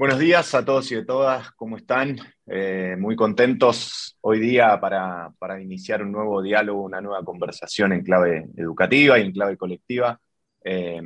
[0.00, 2.16] Buenos días a todos y a todas, ¿cómo están?
[2.46, 8.48] Eh, muy contentos hoy día para, iniciar un nuevo diálogo, una nueva conversación en clave
[8.56, 10.18] educativa y en clave colectiva,
[10.64, 11.02] eh,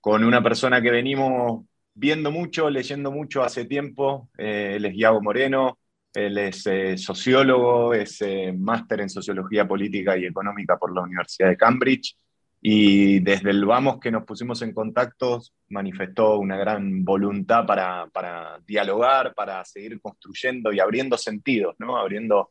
[0.00, 4.28] con una persona que venimos viendo mucho, leyendo mucho hace tiempo.
[4.36, 5.78] Eh, él es Iago Moreno,
[6.12, 6.64] él es
[7.00, 8.24] sociólogo, es
[8.58, 12.16] máster en Sociología Política y Económica por la Universidad de Cambridge
[12.60, 19.34] y desde el vamos que nos pusimos en contacto manifestó una gran voluntad para, dialogar,
[19.34, 21.96] para seguir construyendo y abriendo sentidos, ¿no?
[21.96, 22.50] abriendo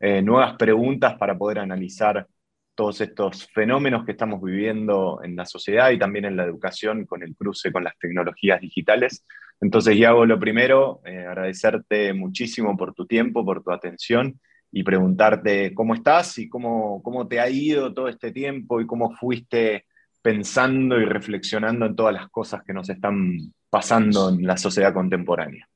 [0.00, 2.26] eh, nuevas preguntas para poder analizar
[2.74, 7.22] todos estos fenómenos que estamos viviendo en la sociedad y también en la educación con
[7.22, 9.24] el cruce con las tecnologías digitales.
[9.60, 14.40] Entonces, Iago, lo primero, eh, agradecerte muchísimo por tu tiempo, por tu atención
[14.76, 19.14] y preguntarte cómo estás y cómo, cómo te ha ido todo este tiempo y cómo
[19.14, 19.86] fuiste
[20.20, 25.68] pensando y reflexionando en todas las cosas que nos están pasando en la sociedad contemporánea.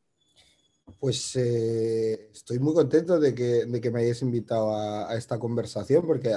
[0.99, 6.05] Pues eh, estoy muy contento de que, de que me hayas invitado a, esta conversación
[6.05, 6.35] porque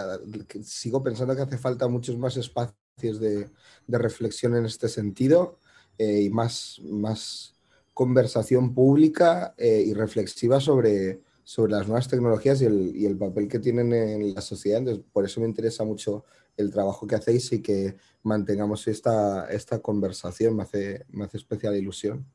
[0.64, 3.50] sigo pensando que hace falta muchos más espacios de,
[3.88, 5.58] de reflexión en este sentido
[5.98, 7.56] eh, y más, más
[7.96, 11.22] conversación pública eh, y reflexiva sobre,
[11.52, 14.80] sobre las nuevas tecnologías y el, papel que tienen en la sociedad.
[14.80, 16.24] Entonces, por eso me interesa mucho
[16.56, 20.56] el trabajo que hacéis y que mantengamos esta, esta conversación.
[20.56, 22.26] Me hace, me hace especial ilusión.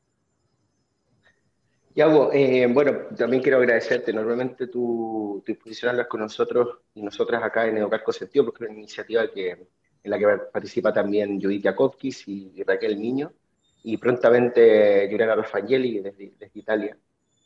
[1.95, 7.01] Yago, eh, bueno, también quiero agradecerte enormemente tu, tu disposición a hablar con nosotros y
[7.01, 11.41] nosotras acá en Educar Sentido, porque es una iniciativa que, en la que participa también
[11.41, 13.33] Judith Jakovkis y, Raquel Niño,
[13.81, 16.97] y prontamente Juliana Raffaelli desde, desde Italia.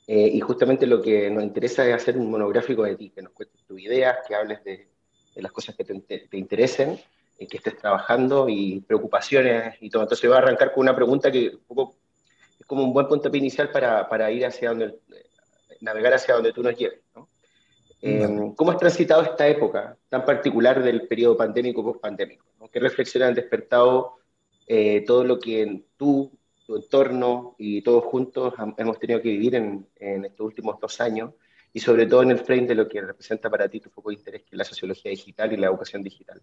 [0.07, 3.33] Eh, y justamente lo que nos interesa es hacer un monográfico de ti, que nos
[3.33, 4.87] cuentes tus ideas, que hables de,
[5.35, 6.99] las cosas que te, interesen,
[7.37, 10.03] en que estés trabajando y preocupaciones y todo.
[10.03, 11.95] Entonces voy a arrancar con una pregunta que un poco
[12.59, 14.99] es como un buen punto inicial para, para ir hacia donde,
[15.79, 16.99] navegar hacia donde tú nos lleves.
[18.01, 22.45] Em, ¿Cómo has transitado esta época tan particular del periodo pandémico post-pandémico?
[22.71, 24.15] ¿Qué reflexiones han despertado
[24.65, 26.31] eh, todo lo que tú
[26.77, 29.87] entorno y todos juntos hemos tenido que vivir en,
[30.25, 31.33] estos últimos dos años
[31.73, 34.15] y sobre todo en el frame de lo que representa para ti tu foco de
[34.15, 36.41] interés, que es la sociología digital y la educación digital.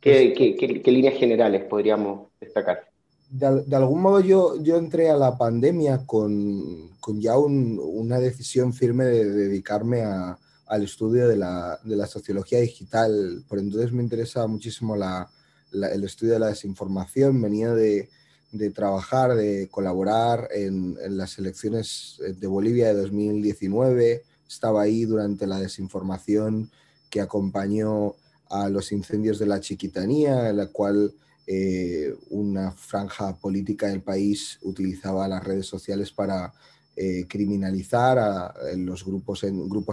[0.00, 2.88] ¿Qué, pues líneas generales podríamos destacar?
[3.28, 9.04] De, algún modo yo, yo entré a la pandemia con, con ya una decisión firme
[9.04, 13.44] de, dedicarme a, al estudio de la, de la, sociología digital.
[13.48, 15.30] Por entonces me interesa muchísimo la,
[15.72, 17.40] el estudio de la desinformación.
[17.42, 18.08] Venía de,
[18.52, 24.22] de trabajar, de colaborar en, las elecciones de Bolivia de 2019.
[24.48, 26.70] Estaba ahí durante la desinformación
[27.08, 28.14] que acompañó
[28.48, 31.14] a los incendios de la Chiquitanía, en la cual
[31.46, 36.52] eh, una franja política del país utilizaba las redes sociales para
[36.96, 39.44] eh, criminalizar a, los grupos,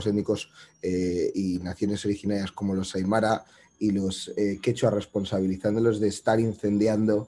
[0.07, 0.49] étnicos
[0.81, 3.45] eh, y naciones originarias como los Aymara
[3.79, 4.31] y los
[4.61, 7.27] Quechua, responsabilizándolos de estar incendiando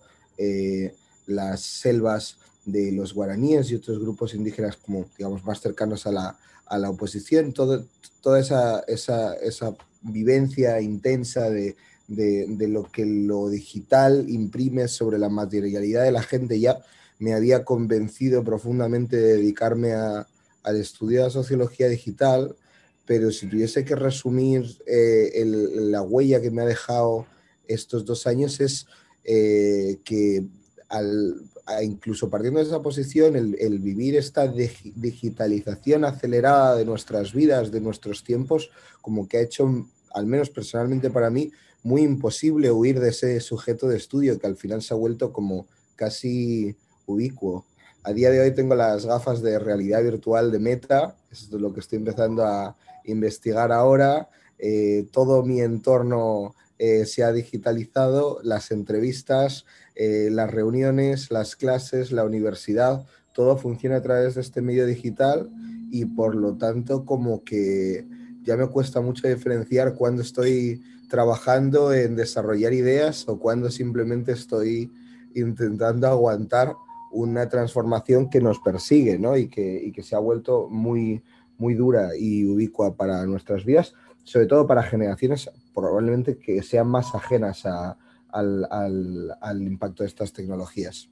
[1.29, 6.37] las selvas de los guaraníes y otros grupos indígenas como, digamos, más cercanos a la,
[6.65, 7.85] a la oposición, todo,
[8.21, 11.75] toda esa, esa, esa, vivencia intensa de,
[12.07, 16.79] de, lo que lo digital imprime sobre la materialidad de la gente ya
[17.19, 20.25] me había convencido profundamente de dedicarme a,
[20.63, 22.55] al estudio de la sociología digital,
[23.05, 27.25] pero si tuviese que resumir eh, la huella que me ha dejado
[27.67, 28.87] estos dos años es
[29.25, 30.45] eh, que
[31.83, 38.23] incluso partiendo de esa posición, el, vivir esta digitalización acelerada de nuestras vidas, de nuestros
[38.23, 41.51] tiempos, como que ha hecho, al menos personalmente para mí,
[41.83, 45.67] muy imposible huir de ese sujeto de estudio que al final se ha vuelto como
[45.95, 47.65] casi ubicuo.
[48.03, 51.81] A día de hoy tengo las gafas de realidad virtual de Meta, es lo que
[51.81, 54.29] estoy empezando a investigar ahora.
[54.57, 62.13] Eh, todo mi entorno eh, se ha digitalizado, las entrevistas, eh, las reuniones, las clases,
[62.13, 65.49] la universidad, todo funciona a través de este medio digital
[65.91, 68.07] y por lo tanto como que
[68.43, 74.89] ya me cuesta mucho diferenciar cuando estoy trabajando en desarrollar ideas o cuando simplemente estoy
[75.35, 76.73] intentando aguantar
[77.11, 79.35] una transformación que nos persigue ¿no?
[79.35, 81.21] y, que, y que se ha vuelto muy,
[81.57, 83.93] muy dura y ubicua para nuestras vidas,
[84.23, 87.97] sobre todo para generaciones probablemente que sean más ajenas a,
[88.31, 91.09] al, impacto de estas tecnologías.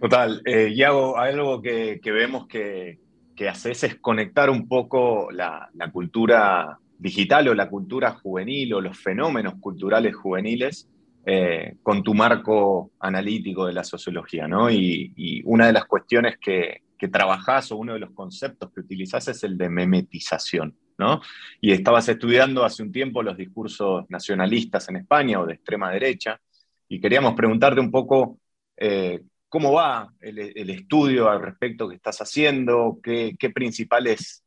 [0.00, 3.00] Total, eh, y hago algo que, vemos que,
[3.34, 8.98] que, haces es conectar un poco la, cultura digital o la cultura juvenil o los
[8.98, 10.88] fenómenos culturales juveniles
[11.24, 14.70] eh, con tu marco analítico de la sociología, ¿no?
[14.70, 19.28] Y, una de las cuestiones que, que trabajás o uno de los conceptos que utilizás
[19.28, 21.20] es el de memetización, ¿no?
[21.60, 26.40] Y estabas estudiando hace un tiempo los discursos nacionalistas en España o de extrema derecha,
[26.88, 28.38] y queríamos preguntarte un poco
[28.76, 34.44] eh, cómo va el, estudio al respecto que estás haciendo, qué, qué principales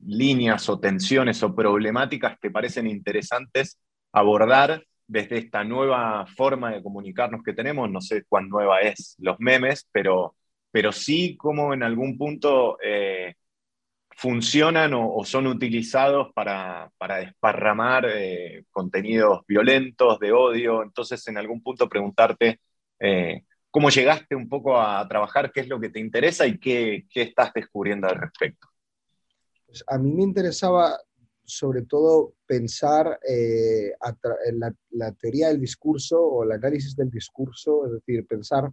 [0.00, 3.78] líneas o tensiones o problemáticas te parecen interesantes
[4.12, 9.40] abordar desde esta nueva forma de comunicarnos que tenemos, no sé cuán nueva es los
[9.40, 10.36] memes, pero,
[10.70, 13.34] pero sí como en algún punto eh,
[14.18, 20.82] funcionan o, son utilizados para, desparramar eh, contenidos violentos, de odio.
[20.82, 22.60] Entonces, en algún punto preguntarte
[22.98, 27.06] eh, cómo llegaste un poco a trabajar, qué es lo que te interesa y qué,
[27.08, 28.66] qué estás descubriendo al respecto.
[29.66, 30.98] Pues a mí me interesaba
[31.44, 33.92] sobre todo pensar eh,
[34.46, 34.58] en
[34.90, 38.68] la, teoría del discurso o el análisis del discurso, es decir, pensar,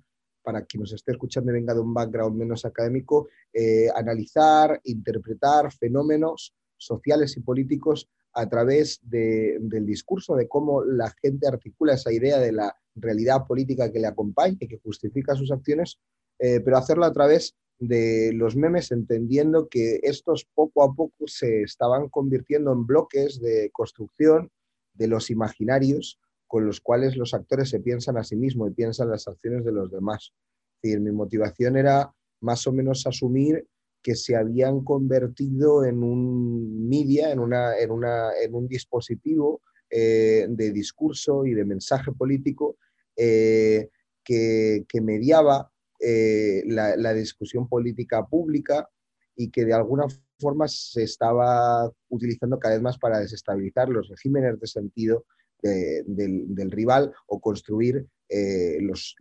[0.45, 5.73] para quien nos esté escuchando y venga de un background menos académico, eh, analizar, interpretar
[5.73, 12.37] fenómenos sociales y políticos a través del discurso, de cómo la gente articula esa idea
[12.37, 15.99] de la realidad política que le acompaña y que justifica sus acciones,
[16.39, 21.63] eh, pero hacerlo a través de los memes, entendiendo que estos poco a poco se
[21.63, 24.51] estaban convirtiendo en bloques de construcción
[24.93, 29.09] de los imaginarios con los cuales los actores se piensan a sí mismos y piensan
[29.09, 30.33] las acciones de los demás.
[30.81, 33.67] Es mi motivación era más o menos asumir
[34.03, 40.45] que se habían convertido en un media, en, una, en, una, en un dispositivo eh,
[40.47, 42.77] de discurso y de mensaje político
[43.15, 43.89] eh,
[44.23, 48.89] que, que mediaba eh, la, discusión política pública
[49.35, 50.03] y que de alguna
[50.37, 55.25] forma se estaba utilizando cada vez más para desestabilizar los regímenes de sentido
[55.65, 59.15] del, rival o construir eh, los,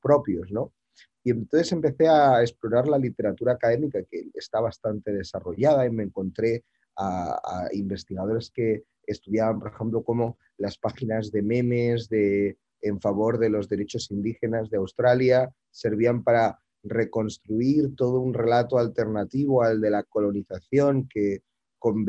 [0.00, 0.72] propios, ¿no?
[1.24, 6.64] Y entonces empecé a explorar la literatura académica que está bastante desarrollada y me encontré
[6.96, 13.68] a, investigadores que estudiaban, por ejemplo, como las páginas de memes en favor de los
[13.68, 21.08] derechos indígenas de Australia, servían para reconstruir todo un relato alternativo al de la colonización
[21.08, 21.42] que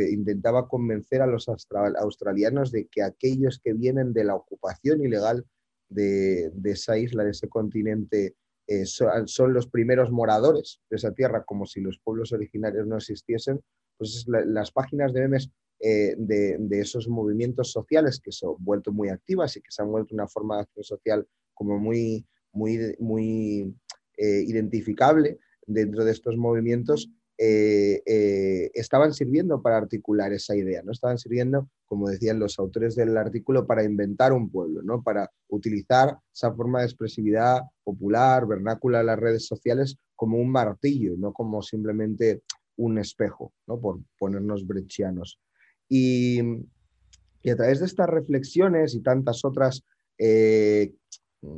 [0.09, 5.45] intentaba convencer a los australianos de que aquellos que vienen de la ocupación ilegal
[5.89, 8.35] de, esa isla, de ese continente,
[8.67, 13.59] eh, son, los primeros moradores de esa tierra, como si los pueblos originarios no existiesen.
[13.97, 15.51] Pues las páginas de memes
[15.81, 19.91] eh, de, esos movimientos sociales que se han vuelto muy activas y que se han
[19.91, 23.75] vuelto una forma de acción social como muy, muy, muy
[24.17, 27.09] eh, identificable dentro de estos movimientos,
[27.41, 30.91] eh, estaban sirviendo para articular esa idea, ¿no?
[30.91, 35.01] Estaban sirviendo, como decían los autores del artículo, para inventar un pueblo, ¿no?
[35.01, 41.15] Para utilizar esa forma de expresividad popular, vernácula de las redes sociales como un martillo,
[41.17, 42.41] no como simplemente
[42.75, 43.79] un espejo, ¿no?
[43.79, 45.39] Por ponernos brechianos.
[45.87, 49.85] Y, a través de estas reflexiones y tantas otras,
[50.17, 50.91] eh,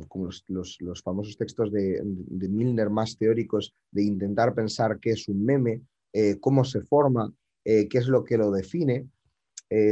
[0.08, 2.02] como los, famosos textos de,
[2.48, 5.82] Milner más teóricos, de intentar pensar qué es un meme,
[6.12, 7.32] eh, cómo se forma,
[7.64, 9.08] eh, qué es lo que lo define,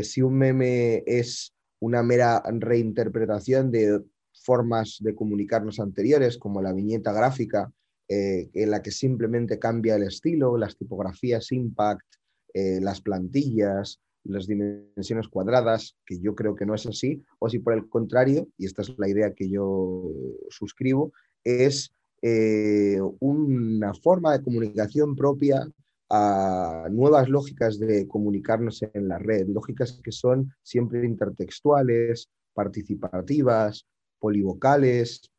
[0.02, 4.04] si un meme es una mera reinterpretación de
[4.44, 7.72] formas de comunicarnos anteriores, como la viñeta gráfica,
[8.06, 12.04] en la que simplemente cambia el estilo, las tipografías impact,
[12.52, 17.74] las plantillas, las dimensiones cuadradas, que yo creo que no es así, o si por
[17.74, 20.10] el contrario, y esta es la idea que yo
[20.48, 21.12] suscribo,
[21.44, 25.66] es eh, una forma de comunicación propia
[26.10, 33.86] a nuevas lógicas de comunicarnos en la red, lógicas que son siempre intertextuales, participativas,
[34.18, 35.29] polivocales,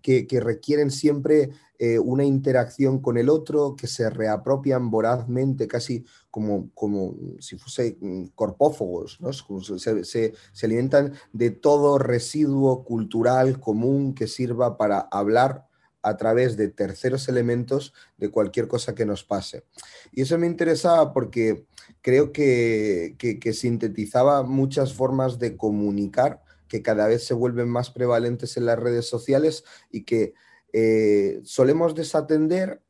[0.00, 6.70] que, requieren siempre eh, una interacción con el otro, que se reapropian vorazmente, casi como,
[6.74, 9.32] como si fuese mm, corpófagos, ¿no?
[9.32, 15.66] se, se, alimentan de todo residuo cultural común que sirva para hablar
[16.02, 19.64] a través de terceros elementos de cualquier cosa que nos pase.
[20.12, 21.66] Y eso me interesaba porque
[22.00, 28.56] creo que, que sintetizaba muchas formas de comunicar que cada vez se vuelven más prevalentes
[28.56, 30.34] en las redes sociales y que
[30.72, 32.80] eh, solemos desatender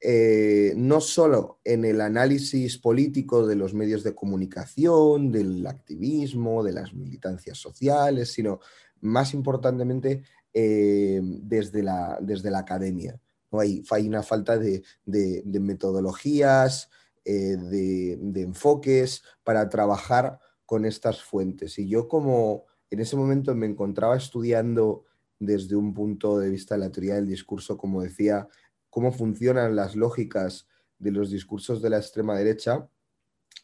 [0.00, 6.72] eh, no solo en el análisis político de los medios de comunicación, del activismo, de
[6.72, 8.60] las militancias sociales, sino
[9.02, 10.22] más importantemente
[10.54, 13.20] eh, desde, la, desde la academia.
[13.50, 13.60] ¿no?
[13.60, 14.82] Hay, hay una falta de,
[15.44, 16.88] metodologías,
[17.24, 21.78] de, enfoques para trabajar con estas fuentes.
[21.78, 25.06] Y yo como en ese momento me encontraba estudiando
[25.38, 28.48] desde un punto de vista de la teoría del discurso, como decía,
[28.90, 30.68] cómo funcionan las lógicas
[30.98, 32.86] de los discursos de la extrema derecha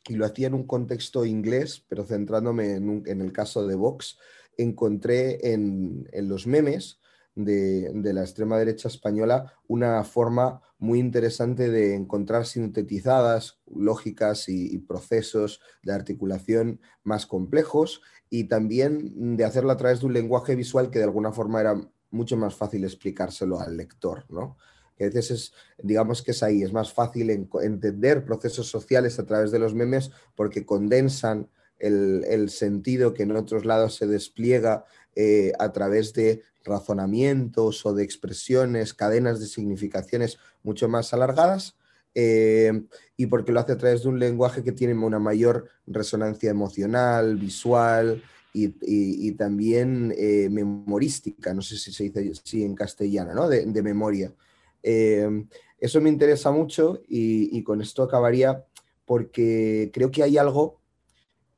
[0.09, 4.19] y lo hacía en un contexto inglés, pero centrándome en, el caso de Vox,
[4.57, 6.99] encontré en, los memes
[7.35, 15.61] de, la extrema derecha española una forma muy interesante de encontrar sintetizadas lógicas y, procesos
[15.83, 20.99] de articulación más complejos y también de hacerlo a través de un lenguaje visual que
[20.99, 21.81] de alguna forma era
[22.11, 24.57] mucho más fácil explicárselo al lector, ¿no?
[24.99, 29.27] que a veces es, digamos que es ahí, es más fácil entender procesos sociales a
[29.27, 35.53] través de los memes porque condensan el, sentido que en otros lados se despliega eh,
[35.61, 41.78] a través de razonamientos o de expresiones, cadenas de significaciones mucho más alargadas.
[42.21, 42.73] Eh,
[43.17, 47.37] y porque lo hace a través de un lenguaje que tiene una mayor resonancia emocional,
[47.37, 48.21] visual
[48.53, 53.49] y, también eh, memorística, no sé si se dice así en castellano, ¿no?
[53.49, 54.35] de, memoria.
[54.83, 55.47] Eh,
[55.79, 58.65] eso me interesa mucho y, con esto acabaría
[59.05, 60.81] porque creo que hay algo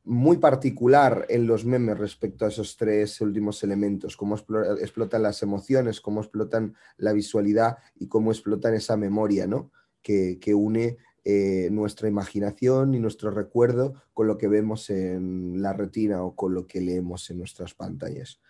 [0.05, 6.03] muy particular en los memes respecto a esos tres últimos elementos, cómo explotan las emociones,
[6.03, 9.71] cómo explotan la visualidad y cómo explotan esa memoria ¿no?
[10.03, 16.23] Que, une eh, nuestra imaginación y nuestro recuerdo con lo que vemos en la retina
[16.23, 18.41] o con lo que leemos en nuestras pantallas.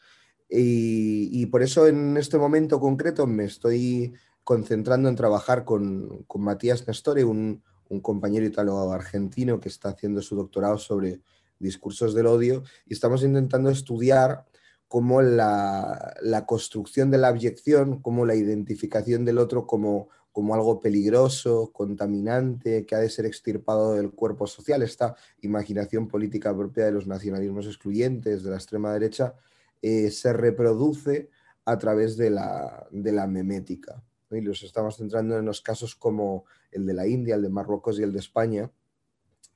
[0.53, 7.25] Y, por eso en este momento concreto me estoy concentrando en trabajar con, Matías Nestore,
[7.25, 7.63] un,
[8.03, 11.21] compañero italo-argentino que está haciendo su doctorado sobre
[11.59, 14.45] discursos del odio, y estamos intentando estudiar
[14.89, 21.71] cómo la, construcción de la abyección, cómo la identificación del otro como, como algo peligroso,
[21.73, 27.07] contaminante, que ha de ser extirpado del cuerpo social, esta imaginación política propia de los
[27.07, 29.35] nacionalismos excluyentes, de la extrema derecha,
[29.83, 31.31] eh, se reproduce
[31.65, 36.45] a través de la, de la memética y los estamos centrando en los casos como
[36.71, 38.71] el de la India, el de Marruecos y el de España,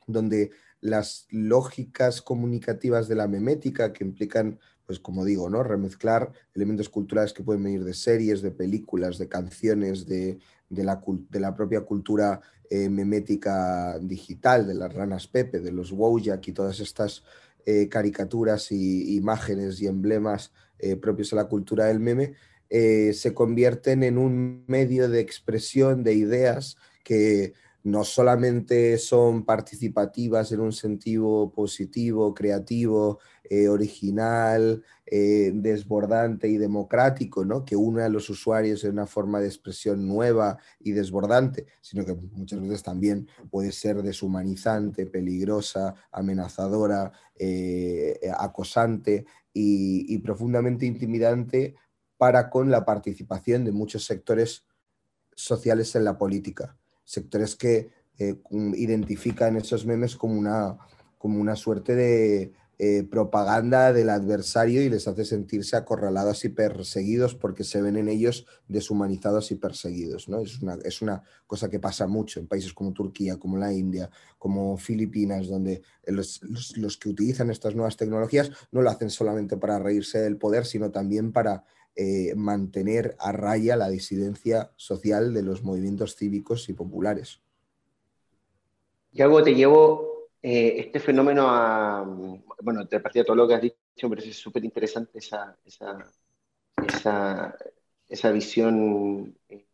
[0.06, 0.50] donde
[0.80, 5.62] las lógicas comunicativas de la memética que implican, pues como digo, ¿no?
[5.62, 10.38] remezclar elementos culturales que pueden venir de series, de películas, de canciones, de,
[10.68, 12.40] de la, propia cultura
[12.70, 17.22] eh, memética digital, de las ranas Pepe, de los Wojak y todas estas
[17.66, 22.34] eh, caricaturas imágenes y emblemas eh, propios de la cultura del meme,
[22.70, 27.52] se convierten en un medio de expresión de ideas que
[27.84, 37.44] no solamente son participativas en un sentido positivo, creativo, eh, original, eh, desbordante y democrático,
[37.44, 37.66] ¿no?
[37.66, 42.14] que une a los usuarios en una forma de expresión nueva y desbordante, sino que
[42.14, 47.12] muchas veces también puede ser deshumanizante, peligrosa, amenazadora,
[48.38, 51.74] acosante y profundamente intimidante
[52.16, 54.64] para con la participación de muchos sectores
[55.34, 58.36] sociales en la política, sectores que eh,
[58.74, 60.78] identifican esos memes como una,
[61.18, 67.36] como una suerte de eh, propaganda del adversario y les hace sentirse acorralados y perseguidos
[67.36, 70.28] porque se ven en ellos deshumanizados y perseguidos.
[70.28, 70.40] ¿no?
[70.40, 74.10] Es, una, es una cosa que pasa mucho en países como Turquía, como la India,
[74.38, 76.40] como Filipinas, donde los,
[76.76, 80.90] los que utilizan estas nuevas tecnologías no lo hacen solamente para reírse del poder, sino
[80.90, 81.64] también para
[81.96, 87.40] eh, mantener a raya la disidencia social de los movimientos cívicos y populares.
[89.12, 92.04] Y algo te llevo eh, este fenómeno a,
[92.60, 97.56] bueno, te partida de todo lo que has dicho, me parece súper interesante esa, esa,
[98.08, 99.64] esa, visión eh,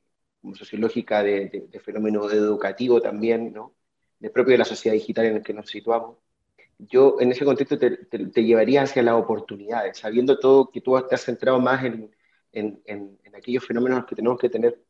[0.55, 3.75] sociológica de, fenómeno educativo también, ¿no?
[4.19, 6.19] de propio de la sociedad digital en la que nos situamos
[6.89, 11.23] yo en ese contexto te, llevaría hacia las oportunidades, sabiendo todo que tú te has
[11.25, 12.15] centrado más en,
[12.53, 14.83] en, en, aquellos fenómenos que tenemos que tener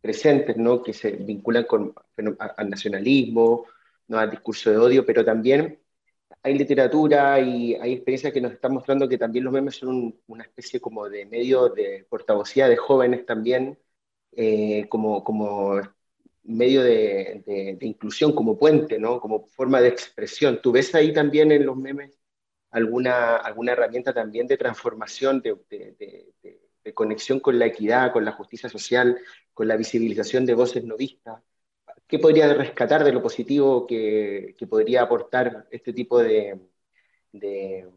[0.00, 0.82] presentes, ¿no?
[0.82, 1.94] que se vinculan con,
[2.38, 3.66] al nacionalismo,
[4.08, 4.18] ¿no?
[4.18, 5.80] al discurso de odio, pero también
[6.42, 10.44] hay literatura y hay experiencias que nos están mostrando que también los memes son una
[10.44, 13.78] especie como de medio de portavocía de jóvenes también,
[14.32, 15.80] eh, como, como
[16.44, 19.20] medio de, inclusión, como puente, ¿no?
[19.20, 20.60] Como forma de expresión.
[20.62, 22.18] ¿Tú ves ahí también en los memes
[22.70, 25.56] alguna, alguna herramienta también de transformación, de,
[26.94, 29.18] conexión con la equidad, con la justicia social,
[29.54, 31.42] con la visibilización de voces no vistas?
[32.06, 36.60] ¿Qué podría rescatar de lo positivo que, podría aportar este tipo de,
[37.32, 37.88] de,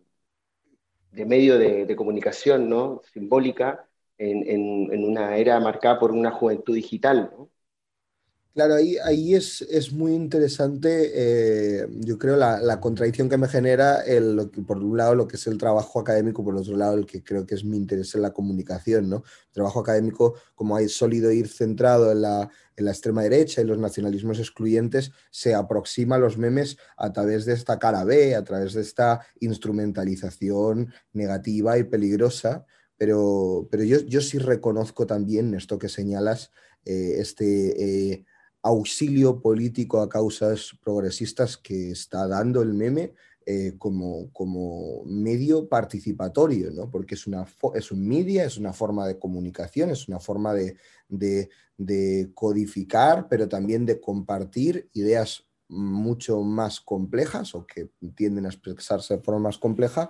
[1.25, 3.01] medio de, comunicación ¿no?
[3.13, 7.32] simbólica en, en, en, una era marcada por una juventud digital?
[7.38, 7.50] ¿no?
[8.58, 14.80] Claro, ahí, es, muy interesante, eh, yo creo, la, contradicción que me genera, el, por
[14.80, 17.54] un lado, lo que es el trabajo académico, por otro lado, el que creo que
[17.54, 19.10] es mi interés en la comunicación.
[19.10, 19.18] ¿no?
[19.18, 24.40] El trabajo académico, como hay sólido ir centrado en la, extrema derecha y los nacionalismos
[24.40, 28.82] excluyentes, se aproxima a los memes a través de esta cara B, a través de
[28.82, 32.66] esta instrumentalización negativa y peligrosa.
[32.98, 36.50] Pero, yo sí reconozco también esto que señalas,
[36.86, 38.14] eh, este...
[38.14, 38.26] Eh,
[38.68, 43.14] auxilio político a causas progresistas que está dando el meme
[43.46, 46.92] eh, como, como, medio participatorio, ¿no?
[46.92, 47.46] porque es, una,
[47.76, 50.76] es un media, es una forma de comunicación, es una forma de,
[51.08, 58.50] de, de codificar, pero también de compartir ideas mucho más complejas o que tienden a
[58.50, 60.10] expresarse de forma más compleja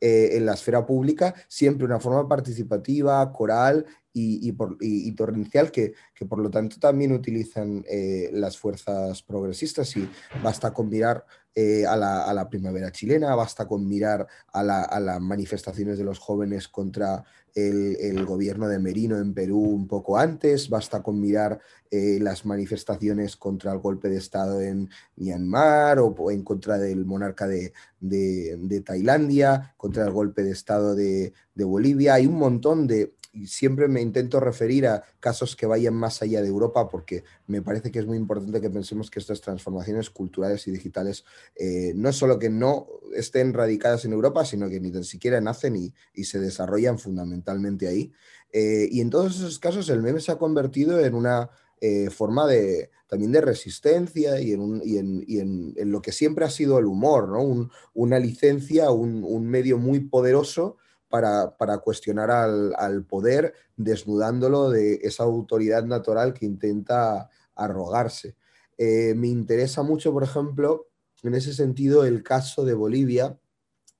[0.00, 4.48] eh, en la esfera pública, siempre una forma participativa, coral y,
[4.80, 9.96] y, torrencial que, que, por lo tanto también utilizan eh, las fuerzas progresistas.
[9.96, 10.08] Y
[10.42, 11.24] basta con mirar
[11.54, 15.98] eh, a, la, a, la, primavera chilena, basta con mirar a, la, a las manifestaciones
[15.98, 17.24] de los jóvenes contra
[17.56, 21.58] el, el, gobierno de Merino en Perú un poco antes, basta con mirar
[21.90, 27.48] eh, las manifestaciones contra el golpe de Estado en Myanmar o, en contra del monarca
[27.48, 32.14] de, de, Tailandia, contra el golpe de Estado de, de Bolivia.
[32.14, 36.48] Hay un montón de, siempre me intento referir a casos que vayan más allá de
[36.48, 40.70] Europa porque me parece que es muy importante que pensemos que estas transformaciones culturales y
[40.70, 41.24] digitales
[41.56, 45.76] eh, no solo que no estén radicadas en Europa, sino que ni tan siquiera nacen
[45.76, 48.12] y, y se desarrollan fundamentalmente ahí.
[48.52, 51.50] Eh, y en todos esos casos el meme se ha convertido en una
[51.80, 56.00] eh, forma de, también de resistencia y, en, un, y, en, y en, en, lo
[56.00, 57.42] que siempre ha sido el humor, ¿no?
[57.42, 60.78] Un, una licencia, un, un medio muy poderoso
[61.08, 68.36] para, cuestionar al, al, poder, desnudándolo de esa autoridad natural que intenta arrogarse.
[68.78, 70.88] Eh, me interesa mucho, por ejemplo,
[71.22, 73.38] en ese sentido, el caso de Bolivia,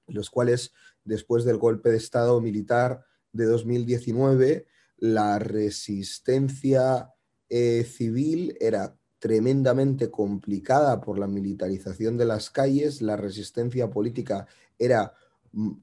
[0.06, 0.72] los cuales
[1.04, 4.66] después del golpe de Estado militar de 2019,
[4.98, 7.14] la resistencia
[7.48, 14.46] eh, civil era tremendamente complicada por la militarización de las calles, la resistencia política
[14.78, 15.14] era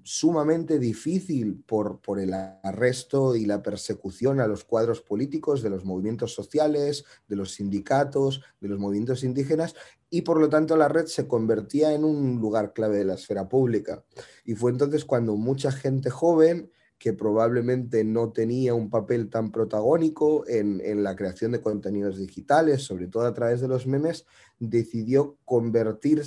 [0.04, 6.34] sumamente difícil por, el arresto y la persecución a los cuadros políticos de los movimientos
[6.34, 9.76] sociales, de los sindicatos, de los movimientos indígenas,
[10.10, 13.50] y por lo tanto la red se convertía en un lugar clave de la esfera
[13.50, 14.04] pública.
[14.46, 16.70] Y fue entonces cuando mucha gente joven
[17.04, 23.08] que probablemente no tenía un papel tan protagónico en, la creación de contenidos digitales, sobre
[23.08, 24.26] todo a través de los memes,
[24.58, 26.24] decidió convertir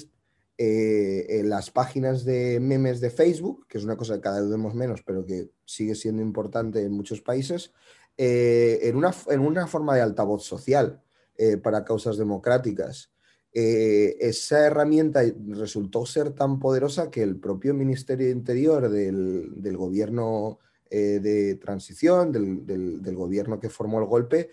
[0.58, 4.48] eh, en las páginas de memes de Facebook, que es una cosa que cada vez
[4.48, 7.72] vemos menos, pero que sigue siendo importante en muchos países,
[8.18, 11.02] eh, en, una, en, una, forma de altavoz social
[11.36, 13.12] eh, para causas democráticas.
[13.52, 19.76] Eh, esa herramienta resultó ser tan poderosa que el propio Ministerio de Interior del, del
[19.76, 24.50] gobierno de transición, del, del, del, gobierno que formó el golpe,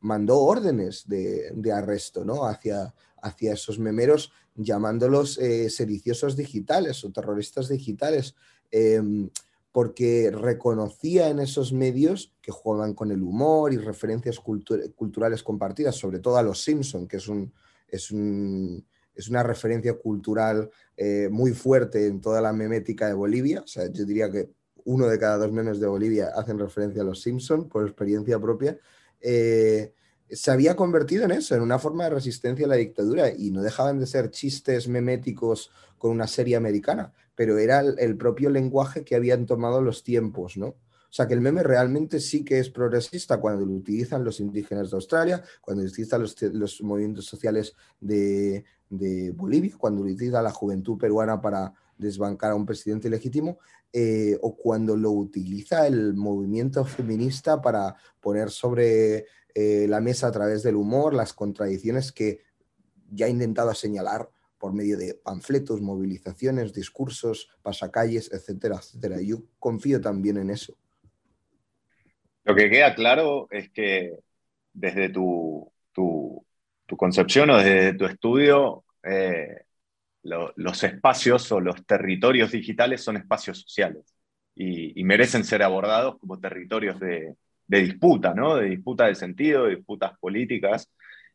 [0.00, 2.46] mandó órdenes de, de arresto ¿no?
[2.46, 5.68] hacia, hacia esos memeros llamándolos eh,
[6.36, 8.34] digitales o terroristas digitales,
[8.70, 9.00] eh,
[9.72, 15.94] porque reconocía en esos medios que juegan con el humor y referencias cultur culturales compartidas,
[15.94, 17.52] sobre todo a los Simpson, que es, un,
[17.86, 23.60] es, un, es una referencia cultural eh, muy fuerte en toda la memética de Bolivia.
[23.60, 24.50] O sea, yo diría que
[24.84, 28.78] uno de cada dos memes de Bolivia hacen referencia a los Simpson por experiencia propia.
[29.20, 29.92] Eh,
[30.30, 33.62] se había convertido en eso, en una forma de resistencia a la dictadura y no
[33.62, 39.16] dejaban de ser chistes meméticos con una serie americana, pero era el, propio lenguaje que
[39.16, 40.66] habían tomado los tiempos, ¿no?
[40.66, 44.90] O sea que el meme realmente sí que es progresista cuando lo utilizan los indígenas
[44.90, 50.42] de Australia, cuando lo utilizan los, los movimientos sociales de, de, Bolivia, cuando lo utiliza
[50.42, 53.58] la juventud peruana para desbancar a un presidente legítimo,
[53.90, 59.24] eh, o cuando lo utiliza el movimiento feminista para poner sobre
[59.60, 62.42] eh, la mesa a través del humor, las contradicciones que
[63.10, 69.16] ya he intentado señalar por medio de panfletos, movilizaciones, discursos, pasacalles, etcétera, etcétera.
[69.20, 70.76] Yo confío también en eso.
[72.44, 74.20] Lo que queda claro es que
[74.72, 76.46] desde tu, tu,
[76.96, 79.62] concepción o desde tu estudio, eh,
[80.22, 84.14] lo, los espacios o los territorios digitales son espacios sociales
[84.54, 87.36] y merecen ser abordados como territorios de,
[87.68, 88.56] de disputa, ¿no?
[88.56, 90.90] De disputa de sentido, de disputas políticas.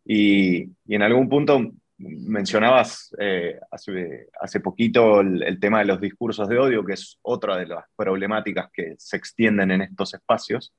[0.05, 6.49] Y, y en algún punto mencionabas eh, hace, hace, poquito el, tema de los discursos
[6.49, 10.73] de odio, que es otra de las problemáticas que se extienden en estos espacios.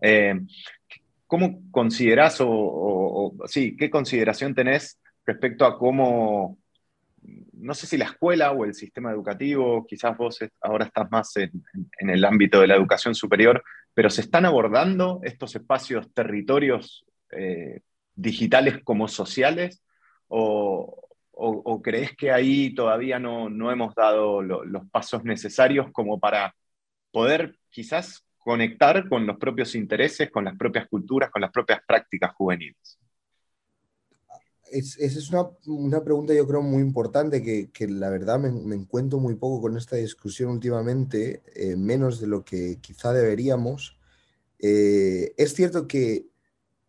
[0.00, 0.40] Eh,
[1.26, 6.58] ¿cómo considerás o, sí, qué consideración tenés respecto a cómo,
[7.54, 11.50] no sé si la escuela o el sistema educativo, quizás vos ahora estás más en,
[11.98, 17.80] el ámbito de la educación superior, pero se están abordando estos espacios, territorios eh,
[18.14, 19.82] digitales como sociales?
[20.28, 21.00] ¿O,
[21.82, 26.54] crees que ahí todavía no, hemos dado los pasos necesarios como para
[27.10, 32.34] poder quizás conectar con los propios intereses, con las propias culturas, con las propias prácticas
[32.34, 32.98] juveniles?
[34.70, 35.30] Esa es
[35.66, 39.96] una, pregunta yo creo muy importante que, la verdad me, encuentro muy poco con esta
[39.96, 43.98] discusión últimamente, eh, menos de lo que quizá deberíamos.
[44.58, 46.26] Eh, es cierto que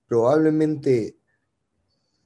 [0.07, 1.17] probablemente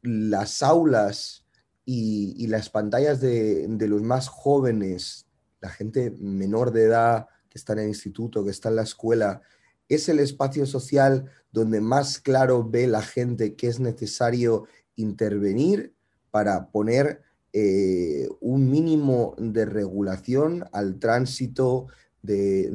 [0.02, 1.46] las aulas
[1.86, 5.26] y, las pantallas de, de, los más jóvenes,
[5.60, 9.42] la gente menor de edad que está en el instituto, que está en la escuela,
[9.88, 14.68] es el espacio social donde más claro ve la gente que es necesario
[15.02, 15.94] intervenir
[16.32, 17.22] para poner
[17.54, 21.88] eh, un mínimo de regulación al tránsito
[22.22, 22.70] de,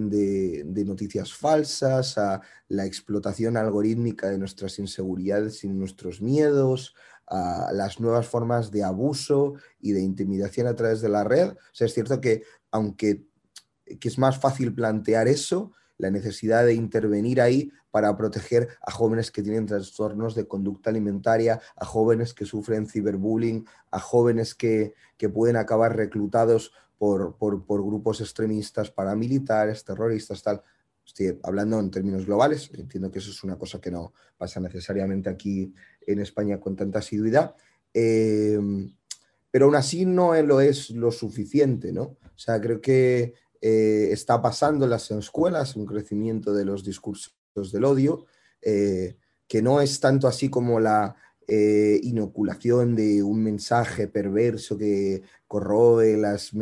[0.87, 6.94] noticias falsas, a la explotación algorítmica de nuestras inseguridades y nuestros miedos,
[7.26, 11.50] a las nuevas formas de abuso y de intimidación a través de la red.
[11.50, 13.24] O sea, es cierto que aunque
[14.00, 19.30] que es más fácil plantear eso, la necesidad de intervenir ahí para proteger a jóvenes
[19.30, 24.94] que tienen trastornos de conducta alimentaria, a jóvenes que sufren ciberbullying, a jóvenes que,
[25.33, 30.61] pueden acabar reclutados por, grupos extremistas, paramilitares, terroristas, tal.
[31.07, 35.30] Estoy hablando en términos globales, entiendo que eso es una cosa que no pasa necesariamente
[35.30, 35.72] aquí
[36.04, 37.54] en España con tanta asiduidad,
[37.94, 38.59] eh,
[39.52, 42.02] pero aún así no lo es lo suficiente, ¿no?
[42.02, 47.37] O sea, creo que eh, está pasando en las escuelas, un crecimiento de los discursos
[47.54, 48.26] del odio,
[48.60, 51.14] eh, que no es tanto así como la
[51.46, 56.52] eh, inoculación de un mensaje perverso que corroe las,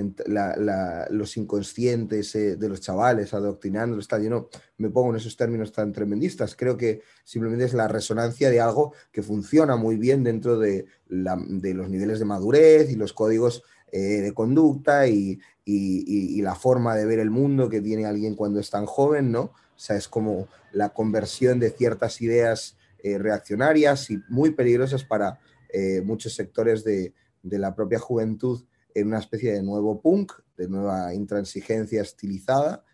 [1.10, 4.24] los inconscientes de los chavales, adoctrinándolos, tal.
[4.24, 6.56] Yo no me pongo en esos términos tan tremendistas.
[6.56, 11.74] Creo que simplemente es la resonancia de algo que funciona muy bien dentro de, de
[11.74, 13.62] los niveles de madurez y los códigos
[13.94, 18.70] eh, de conducta y, la forma de ver el mundo que tiene alguien cuando es
[18.70, 19.52] tan joven, ¿no?
[19.82, 25.40] O sea, es como la conversión de ciertas ideas eh, reaccionarias y muy peligrosas para
[25.70, 28.64] eh, muchos sectores de, la propia juventud
[28.94, 32.84] en una especie de nuevo punk, de nueva intransigencia estilizada.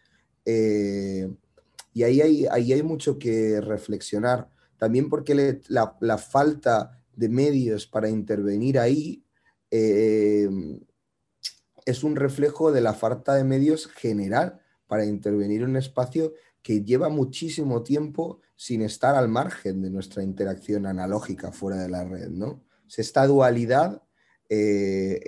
[0.46, 4.48] y ahí hay, ahí hay mucho que reflexionar,
[4.79, 9.22] también porque la, la, falta de medios para intervenir ahí
[9.68, 10.42] es
[12.03, 17.09] un reflejo de la falta de medios general para intervenir en un espacio que lleva
[17.09, 22.64] muchísimo tiempo sin estar al margen de nuestra interacción analógica fuera de la red, ¿no?
[22.97, 24.03] Esta dualidad,
[24.49, 25.21] eh,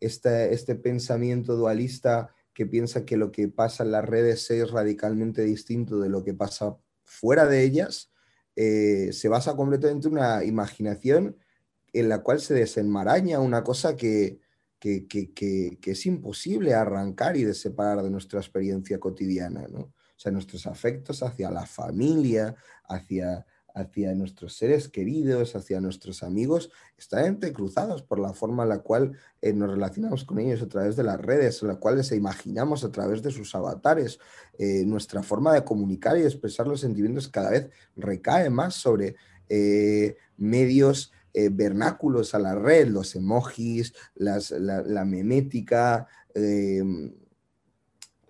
[0.00, 6.00] este pensamiento dualista que piensa que lo que pasa en las redes es radicalmente distinto
[6.00, 8.10] de lo que pasa fuera de ellas,
[8.56, 11.36] eh, se basa completamente en una imaginación
[11.92, 14.40] en la cual se desenmaraña una cosa que,
[14.78, 19.92] que, es imposible arrancar y de separar de nuestra experiencia cotidiana, ¿no?
[20.20, 22.54] Sea, nuestros afectos hacia la familia,
[22.84, 28.80] hacia, hacia nuestros seres queridos, hacia nuestros amigos, están entrecruzados por la forma en la
[28.80, 32.12] cual eh, nos relacionamos con ellos a través de las redes, en la cual les
[32.12, 34.18] imaginamos a través de sus avatares.
[34.58, 39.16] Eh, nuestra forma de comunicar y expresar los sentimientos cada vez recae más sobre
[39.48, 46.08] eh, medios vernáculos a la red, los emojis, la, memética.
[46.34, 46.82] Eh,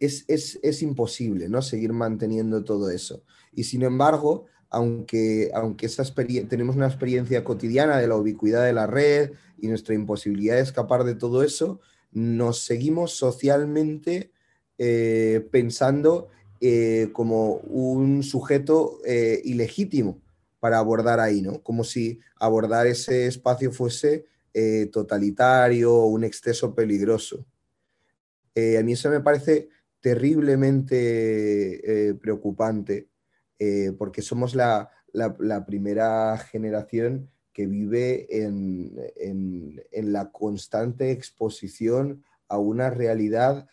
[0.01, 1.63] es, imposible ¿no?
[1.63, 3.23] seguir manteniendo todo eso.
[3.53, 6.05] Y sin embargo, aunque, aunque esa
[6.49, 11.05] tenemos una experiencia cotidiana de la ubicuidad de la red y nuestra imposibilidad de escapar
[11.05, 11.81] de todo eso,
[12.13, 14.33] nos seguimos socialmente
[14.79, 16.29] eh, pensando
[17.13, 18.99] como un sujeto
[19.45, 20.21] ilegítimo
[20.61, 21.63] para abordar ahí, ¿no?
[21.63, 27.47] Como si abordar ese espacio fuese eh, totalitario o un exceso peligroso.
[28.55, 29.69] Eh, a mí eso me parece
[30.01, 33.09] terriblemente eh, preocupante
[33.99, 34.91] porque somos la,
[35.67, 43.69] primera generación que vive en, en, la constante exposición a una realidad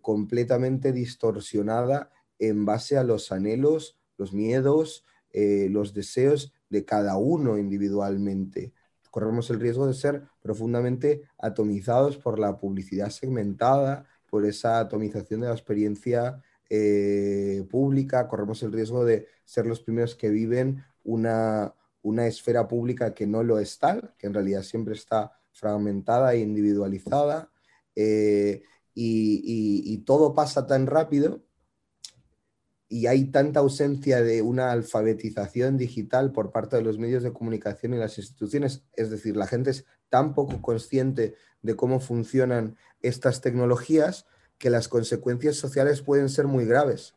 [0.00, 7.56] completamente distorsionada en base a los anhelos, los miedos, eh, los deseos de cada uno
[7.56, 8.72] individualmente.
[9.10, 15.48] Corremos el riesgo de ser profundamente atomizados por la publicidad segmentada, por esa atomización de
[15.48, 22.26] la experiencia eh, pública, corremos el riesgo de ser los primeros que viven una, una
[22.26, 27.50] esfera pública que no lo es tal, que en realidad siempre está fragmentada e individualizada,
[27.94, 28.62] eh,
[28.94, 31.42] y, todo pasa tan rápido
[32.88, 37.92] y hay tanta ausencia de una alfabetización digital por parte de los medios de comunicación
[37.92, 43.40] y las instituciones, es decir, la gente es tan poco consciente de cómo funcionan estas
[43.40, 44.26] tecnologías
[44.58, 47.14] que las consecuencias sociales pueden ser muy graves.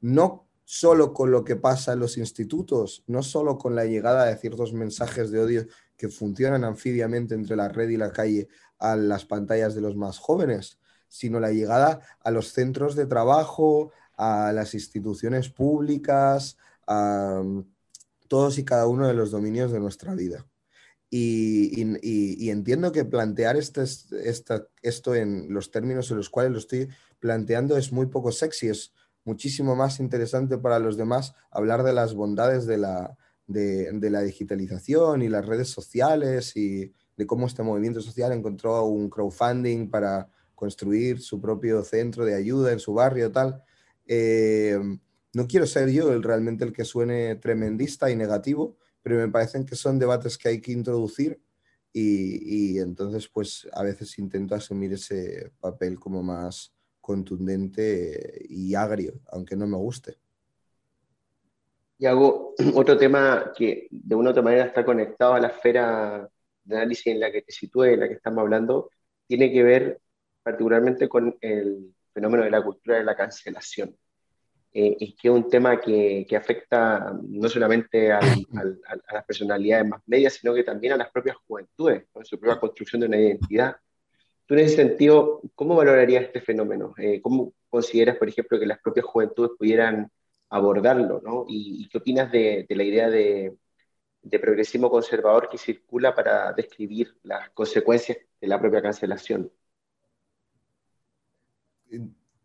[0.00, 4.36] No solo con lo que pasa en los institutos, no solo con la llegada de
[4.36, 9.24] ciertos mensajes de odio que funcionan anfibiamente entre la red y la calle a las
[9.24, 14.74] pantallas de los más jóvenes, sino la llegada a los centros de trabajo, a las
[14.74, 17.64] instituciones públicas, a mm,
[18.28, 20.44] todos y cada uno de los dominios de nuestra vida.
[21.18, 23.84] Y, entiendo que plantear este,
[24.82, 28.92] esto en los términos en los cuales lo estoy planteando es muy poco sexy, es
[29.24, 35.22] muchísimo más interesante para los demás hablar de las bondades de la, de la digitalización
[35.22, 41.20] y las redes sociales y de cómo este movimiento social encontró un crowdfunding para construir
[41.20, 43.62] su propio centro de ayuda en su barrio, tal.
[44.06, 44.78] Eh,
[45.32, 48.76] no quiero ser yo el, realmente el que suene tremendista y negativo,
[49.06, 51.40] pero me parecen que son debates que hay que introducir
[51.92, 59.54] y, entonces pues a veces intento asumir ese papel como más contundente y agrio, aunque
[59.54, 60.16] no me guste.
[61.98, 66.28] Y hago otro tema que de una u otra manera está conectado a la esfera
[66.64, 68.90] de análisis en la que te sitúe, en la que estamos hablando,
[69.28, 70.00] tiene que ver
[70.42, 73.96] particularmente con el fenómeno de la cultura de la cancelación.
[74.72, 80.02] Eh, y que es un tema que, que afecta no solamente a las personalidades más
[80.06, 83.76] medias, sino que también a las propias juventudes, con su propia construcción de una identidad.
[84.46, 86.94] Tú en ese sentido, ¿cómo valorarías este fenómeno?
[86.98, 90.10] Eh, ¿Cómo consideras, por ejemplo, que las propias juventudes pudieran
[90.50, 91.20] abordarlo?
[91.24, 91.46] ¿no?
[91.48, 93.56] ¿Y, qué opinas de, de la idea de,
[94.26, 99.50] de progresismo conservador que circula para describir las consecuencias de la propia cancelación?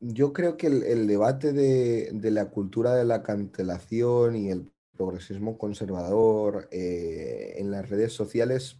[0.01, 6.67] Yo creo que el, debate de, la cultura de la cancelación y el progresismo conservador
[6.71, 8.77] eh, en las redes sociales,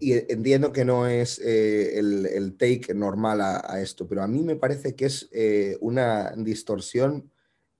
[0.00, 4.56] y entiendo que no es eh, el, take normal a, esto, pero a mí me
[4.56, 7.30] parece que es eh, una distorsión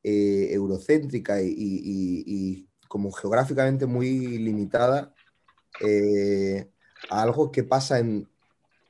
[0.04, 5.14] eurocéntrica y, como geográficamente muy limitada
[7.10, 8.28] a algo que pasa en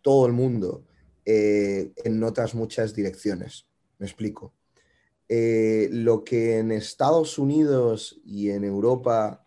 [0.02, 0.84] todo el mundo.
[1.24, 3.66] Eh, en otras muchas direcciones.
[3.98, 4.54] Me explico.
[5.28, 9.46] Eh, lo que en Estados Unidos y en Europa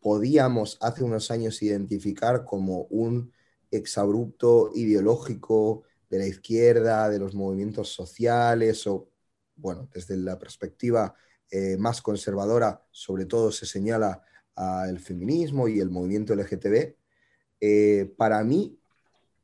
[0.00, 3.32] podíamos hace unos años identificar como un
[3.70, 9.08] exabrupto ideológico de la izquierda, de los movimientos sociales o,
[9.54, 11.14] bueno, desde la perspectiva
[11.48, 14.22] eh, más conservadora, sobre todo se señala
[14.56, 16.96] al feminismo y el movimiento LGTB,
[18.16, 18.79] para mí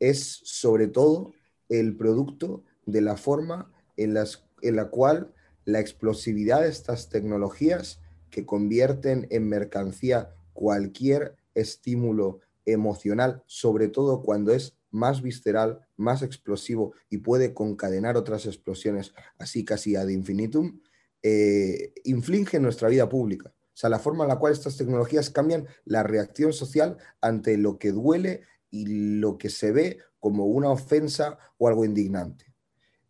[0.01, 1.33] es sobre todo
[1.69, 5.33] el producto de la forma en, la cual
[5.65, 14.53] la explosividad de estas tecnologías que convierten en mercancía cualquier estímulo emocional, sobre todo cuando
[14.53, 20.81] es más visceral, más explosivo y puede concadenar otras explosiones así casi ad infinitum,
[21.23, 23.53] eh, inflige nuestra vida pública.
[23.77, 27.79] O sea, la forma en la cual estas tecnologías cambian la reacción social ante lo
[27.79, 28.41] que duele
[28.83, 32.47] y lo que se ve como una ofensa o algo indignante.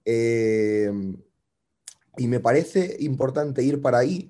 [0.05, 0.91] Eh,
[2.17, 4.29] y me parece importante ir para ahí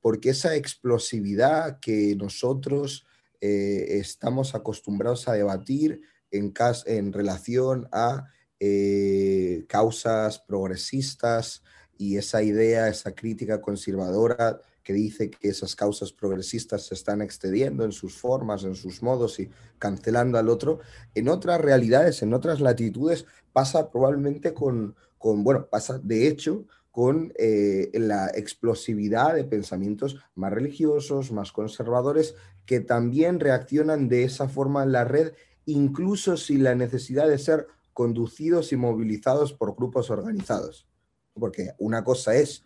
[0.00, 3.06] porque esa explosividad que nosotros
[3.40, 6.54] eh, estamos acostumbrados a debatir en,
[6.86, 8.26] en relación a
[8.60, 11.62] eh, causas progresistas
[11.98, 17.84] y esa idea, esa crítica conservadora que dice que esas causas progresistas se están excediendo
[17.84, 20.78] en sus formas, en sus modos y cancelando al otro,
[21.16, 27.90] en otras realidades, en otras latitudes, pasa probablemente con, bueno, pasa de hecho con eh,
[27.94, 34.92] la explosividad de pensamientos más religiosos, más conservadores, que también reaccionan de esa forma en
[34.92, 35.32] la red,
[35.64, 40.86] incluso sin la necesidad de ser conducidos y movilizados por grupos organizados.
[41.34, 42.62] Porque una cosa es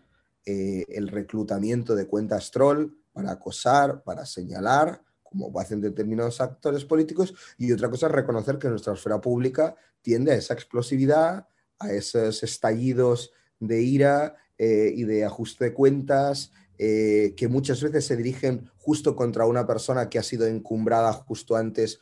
[0.47, 7.35] eh, el reclutamiento de cuentas troll para acosar, para señalar, como hacen determinados actores políticos,
[7.59, 11.47] y otra cosa es reconocer que nuestra esfera pública tiende a esa explosividad,
[11.79, 18.07] a esos estallidos de ira eh, y de ajuste de cuentas eh, que muchas veces
[18.07, 22.01] se dirigen justo contra una persona que ha sido encumbrada justo antes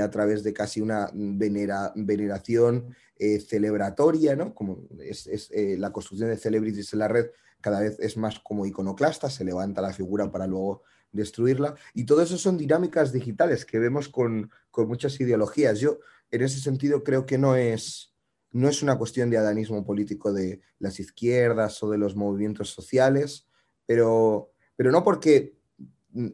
[0.00, 4.54] a través de casi una veneración celebratoria, ¿no?
[4.54, 7.26] Como es, la construcción de celebrities en la red
[7.60, 11.74] cada vez es más como iconoclasta, se levanta la figura para luego destruirla.
[11.94, 15.80] Y todo eso son dinámicas digitales que vemos con, con muchas ideologías.
[15.80, 15.98] Yo,
[16.30, 18.14] en ese sentido, creo que no es,
[18.52, 23.48] no es una cuestión de adanismo político de las izquierdas o de los movimientos sociales,
[23.86, 25.58] pero, pero no porque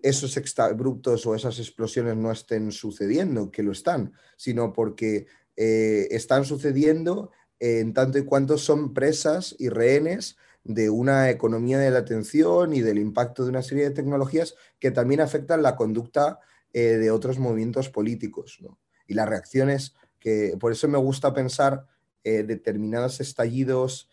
[0.02, 6.44] esos exabruptos o esas explosiones no estén sucediendo, que lo están, sino porque eh, están
[6.44, 10.36] sucediendo en tanto y cuanto son presas y rehenes
[10.66, 14.90] de una economía de la atención y del impacto de una serie de tecnologías que
[14.90, 16.40] también afectan la conducta
[16.72, 18.58] eh, de otros movimientos políticos.
[19.06, 21.86] Y las reacciones que, por eso me gusta pensar
[22.24, 24.08] eh, determinados estallidos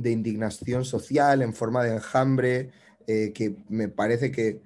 [0.00, 2.70] de indignación social en forma de enjambre,
[3.06, 4.62] eh, que me parece que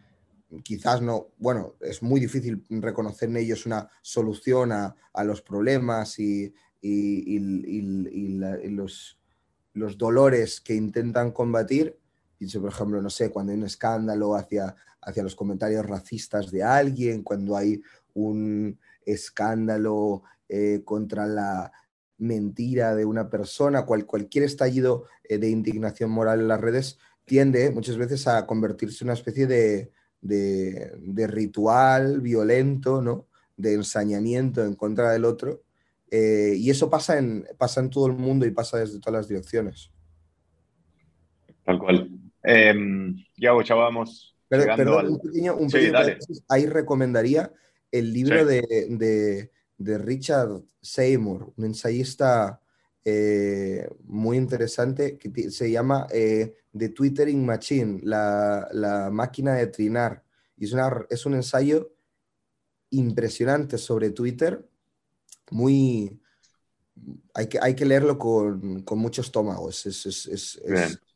[0.63, 6.53] quizás no, bueno, es muy difícil reconocer en ellos una solución a, los problemas y,
[8.71, 9.19] los,
[9.75, 11.99] los, dolores que intentan combatir.
[12.39, 17.23] Por ejemplo, no sé, cuando hay un escándalo hacia, hacia los comentarios racistas de alguien,
[17.23, 17.83] cuando hay
[18.15, 21.73] un escándalo eh, contra la,
[22.19, 27.71] mentira de una persona, cual, cualquier estallido eh, de indignación moral en las redes tiende
[27.71, 29.91] muchas veces a convertirse en una especie de,
[31.27, 33.27] ritual violento, ¿no?
[33.57, 35.63] de ensañamiento en contra del otro.
[36.17, 39.29] Eh, y eso pasa en, pasa en todo el mundo y pasa desde todas las
[39.29, 39.91] direcciones.
[41.65, 42.11] Tal cual.
[42.43, 42.75] Eh,
[43.37, 44.37] ya, ya vamos.
[44.49, 45.69] perdón, un pequeño, un
[46.49, 47.51] ahí recomendaría
[47.91, 52.61] el libro de de Richard Seymour, un ensayista
[53.05, 60.25] eh, muy interesante que se llama eh, The Twittering Machine, la, máquina de trinar.
[60.57, 61.93] Y es, una, es un ensayo
[62.91, 64.67] impresionante sobre Twitter,
[65.51, 66.21] muy...
[67.35, 70.63] Hay que, hay que leerlo con, con mucho estómago, es, es,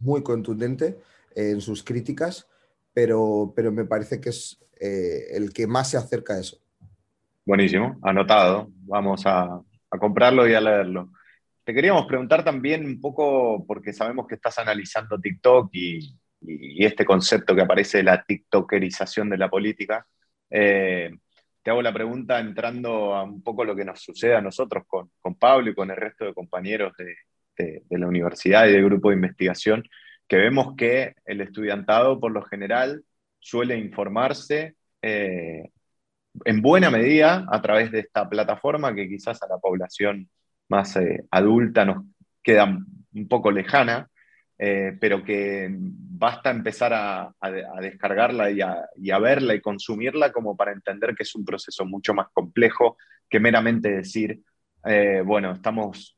[0.01, 0.99] muy contundente
[1.35, 2.49] en sus críticas,
[2.93, 6.59] pero, pero me parece que es eh, el que más se acerca a eso.
[7.45, 8.69] Buenísimo, anotado.
[8.85, 11.13] Vamos a, comprarlo y a leerlo.
[11.65, 16.15] Te queríamos preguntar también un poco, porque sabemos que estás analizando TikTok y,
[16.79, 20.07] este concepto que aparece de la TikTokerización de la política.
[20.51, 21.11] Eh,
[21.69, 25.11] te hago la pregunta entrando a un poco lo que nos sucede a nosotros con,
[25.35, 29.85] Pablo y con el resto de compañeros de, la universidad y del grupo de investigación,
[30.27, 33.05] que vemos que el estudiantado por lo general
[33.39, 35.69] suele informarse eh,
[36.47, 40.31] en buena medida a través de esta plataforma que quizás a la población
[40.71, 42.07] más eh, adulta nos
[42.43, 44.09] queda un poco lejana,
[44.57, 45.69] eh, pero que
[46.19, 47.33] basta empezar a,
[47.81, 52.29] descargarla y a, verla y consumirla como para entender que es un proceso mucho más
[52.33, 52.97] complejo
[53.29, 54.41] que meramente decir,
[54.85, 56.15] eh, bueno, estamos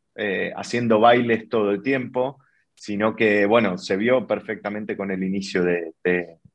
[0.55, 2.39] haciendo bailes todo el tiempo,
[2.81, 5.93] sino que, bueno, se vio perfectamente con el inicio de,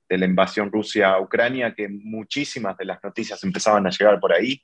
[0.10, 4.60] la invasión Rusia Ucrania, que muchísimas de las noticias empezaban a llegar por ahí.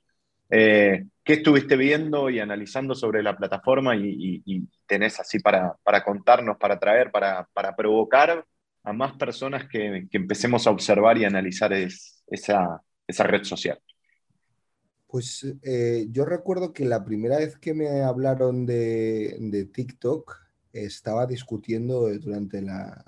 [0.50, 6.80] Eh, ¿Qué estuviste viendo y analizando sobre la plataforma y, tenés así para, contarnos, para
[6.80, 8.44] traer, para, provocar
[8.84, 13.80] a más personas que, empecemos a observar y analizar esa, red social?
[15.08, 20.40] Pues eh, yo recuerdo que la primera vez que me hablaron de, de TikTok
[20.72, 23.04] estaba discutiendo durante la,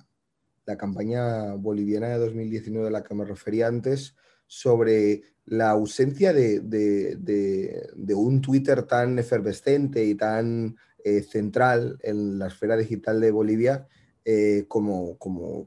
[0.66, 4.16] la campaña boliviana de 2019 a la que me refería antes,
[4.48, 12.78] sobre la ausencia de, un Twitter tan efervescente y tan eh, central en la esfera
[12.78, 13.88] digital de Bolivia
[14.26, 15.18] eh, como,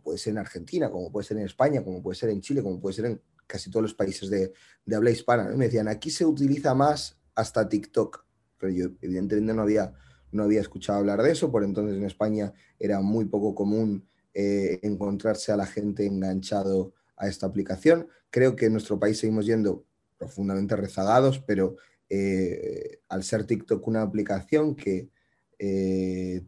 [0.02, 2.80] puede ser en Argentina, como puede ser en España, como puede ser en Chile, como
[2.80, 4.52] puede ser en casi todos los países de,
[4.94, 5.44] habla hispana.
[5.54, 8.24] Me decían, aquí se utiliza más hasta TikTok,
[8.58, 9.92] pero yo evidentemente no había,
[10.32, 14.80] no había escuchado hablar de eso, por entonces en España era muy poco común eh,
[14.82, 18.08] encontrarse a la gente enganchado a esta aplicación.
[18.30, 19.84] Creo que en nuestro país seguimos yendo
[20.16, 21.76] profundamente rezagados, pero
[22.08, 25.10] eh, al ser TikTok una aplicación que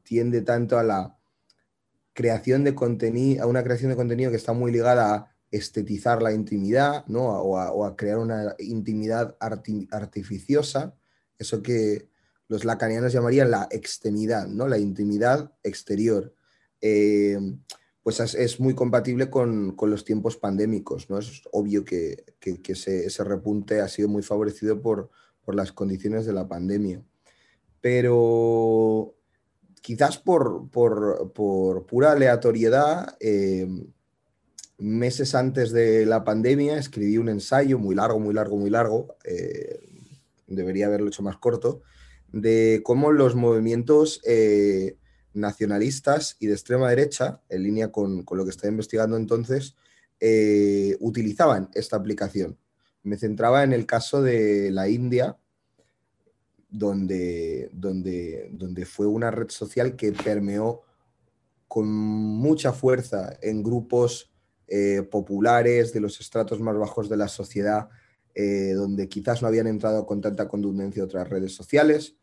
[0.03, 1.18] tiende tanto a la
[2.19, 6.33] creación de contenido, a una creación de contenido que está muy ligada a estetizar la
[6.33, 7.29] intimidad, ¿no?
[7.29, 10.97] o, a, crear una intimidad artificiosa,
[11.39, 12.09] eso que
[12.49, 14.67] los lacanianos llamarían la extemidad, ¿no?
[14.67, 16.35] la intimidad exterior.
[16.81, 17.39] Eh,
[18.03, 21.09] pues es, muy compatible con, los tiempos pandémicos.
[21.09, 21.19] ¿no?
[21.19, 25.09] Es obvio que, ese, repunte ha sido muy favorecido por,
[25.47, 27.01] las condiciones de la pandemia.
[27.81, 29.15] Pero
[29.81, 33.69] quizás por, pura aleatoriedad, eh,
[34.79, 39.81] meses antes de la pandemia escribí un ensayo muy largo, muy largo, muy largo, eh,
[40.47, 41.83] debería haberlo hecho más corto,
[42.33, 44.97] de cómo los movimientos eh,
[45.33, 49.77] nacionalistas y de extrema derecha, en línea con, lo que estaba investigando entonces,
[51.01, 52.59] utilizaban esta aplicación.
[53.03, 55.39] Me centraba en el caso de la India,
[56.69, 60.83] donde, donde, donde fue una red social que permeó
[61.67, 64.31] con mucha fuerza en grupos
[64.67, 67.89] eh, populares de los estratos más bajos de la sociedad,
[68.35, 72.17] eh, donde quizás no habían entrado con tanta contundencia otras redes sociales,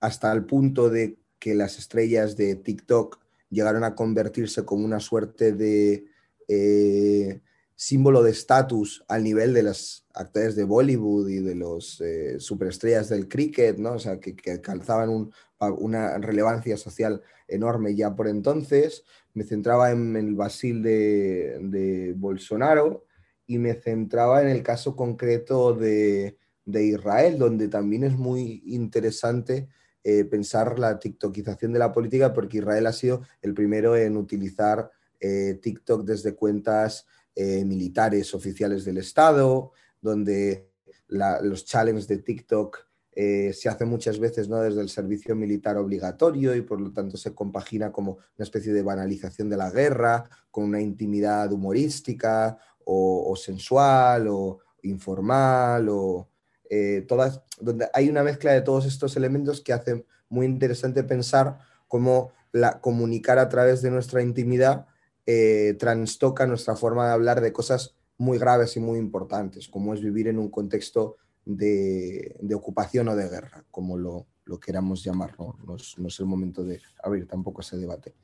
[0.00, 5.52] hasta el punto de que las estrellas de TikTok llegaron a convertirse como una suerte
[5.52, 6.06] de
[6.48, 7.40] eh,
[7.82, 13.08] símbolo de estatus al nivel de las actores de Bollywood y de los eh, superestrellas
[13.08, 13.94] del cricket, ¿no?
[13.94, 19.02] O sea, que, que calzaban una relevancia social enorme ya por entonces.
[19.34, 23.04] Me centraba en el Basil de, Bolsonaro
[23.48, 29.68] y me centraba en el caso concreto de, Israel, donde también es muy interesante
[30.04, 34.92] eh, pensar la tiktokización de la política, porque Israel ha sido el primero en utilizar
[35.18, 40.68] eh, TikTok desde cuentas eh, militares oficiales del Estado, donde
[41.08, 42.78] los challenges de TikTok
[43.14, 44.56] eh, se hacen muchas veces ¿no?
[44.60, 48.82] desde el servicio militar obligatorio y por lo tanto se compagina como una especie de
[48.82, 56.28] banalización de la guerra con una intimidad humorística o, sensual o informal o
[56.70, 61.58] eh, todas, donde hay una mezcla de todos estos elementos que hacen muy interesante pensar
[61.88, 64.86] cómo la, comunicar a través de nuestra intimidad
[65.26, 70.00] eh, transtoca nuestra forma de hablar de cosas muy graves y muy importantes, como es
[70.00, 74.26] vivir en un contexto de, ocupación o de guerra, como lo,
[74.60, 75.34] queramos llamar.
[75.38, 75.76] ¿no?
[75.76, 78.14] es, el momento de abrir tampoco ese debate.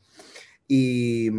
[0.67, 1.31] Y,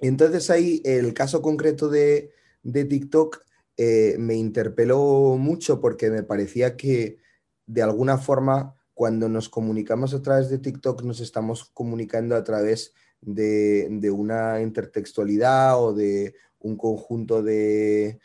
[0.00, 2.32] entonces ahí el caso concreto de,
[2.64, 3.40] TikTok
[3.76, 7.18] eh, me interpeló mucho porque me parecía que
[7.66, 12.94] de alguna forma cuando nos comunicamos a través de TikTok nos estamos comunicando a través
[13.22, 18.18] de, una intertextualidad o de un conjunto de,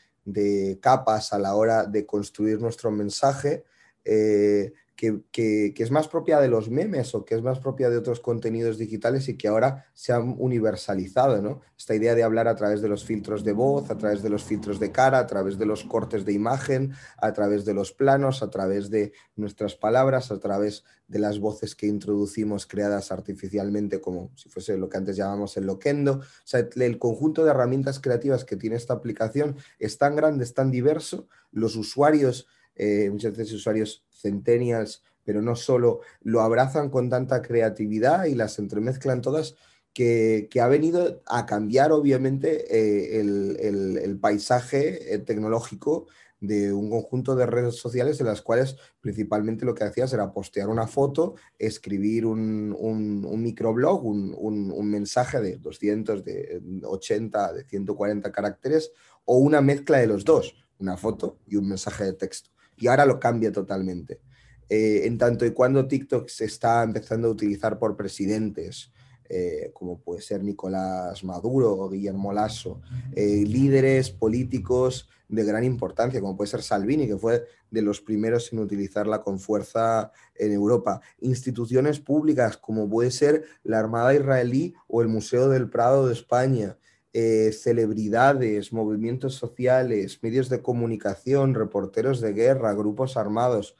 [0.81, 3.63] capas a la hora de construir nuestro mensaje
[4.03, 8.19] eh, que, es más propia de los memes o que es más propia de otros
[8.19, 11.61] contenidos digitales y que ahora se han universalizado, ¿no?
[11.77, 14.43] Esta idea de hablar a través de los filtros de voz, a través de los
[14.43, 18.41] filtros de cara, a través de los cortes de imagen, a través de los planos,
[18.41, 24.31] a través de nuestras palabras, a través de las voces que introducimos creadas artificialmente, como
[24.35, 26.13] si fuese lo que antes llamamos el loquendo.
[26.13, 30.55] O sea, el conjunto de herramientas creativas que tiene esta aplicación es tan grande, es
[30.55, 37.09] tan diverso, los usuarios eh, muchas veces usuarios centennials, pero no solo, lo abrazan con
[37.09, 39.55] tanta creatividad y las entremezclan todas,
[39.93, 46.05] que, ha venido a cambiar obviamente eh, el, paisaje eh, tecnológico
[46.39, 50.69] de un conjunto de redes sociales en las cuales principalmente lo que hacías era postear
[50.69, 58.31] una foto, escribir un, un, microblog, un, un, mensaje de 200, de 80, de 140
[58.31, 58.91] caracteres
[59.25, 63.05] o una mezcla de los dos, una foto y un mensaje de texto y ahora
[63.05, 64.21] lo cambia totalmente.
[64.69, 68.91] Eh, en tanto y cuando TikTok se está empezando a utilizar por presidentes,
[69.29, 72.81] eh, como puede ser Nicolás Maduro o Guillermo Lasso,
[73.15, 78.51] eh, líderes políticos de gran importancia, como puede ser Salvini, que fue de los primeros
[78.53, 85.01] en utilizarla con fuerza en Europa, instituciones públicas, como puede ser la Armada israelí o
[85.01, 86.77] el Museo del Prado de España,
[87.19, 93.75] eh, celebridades, movimientos sociales, medios de comunicación, reporteros de guerra, grupos armados.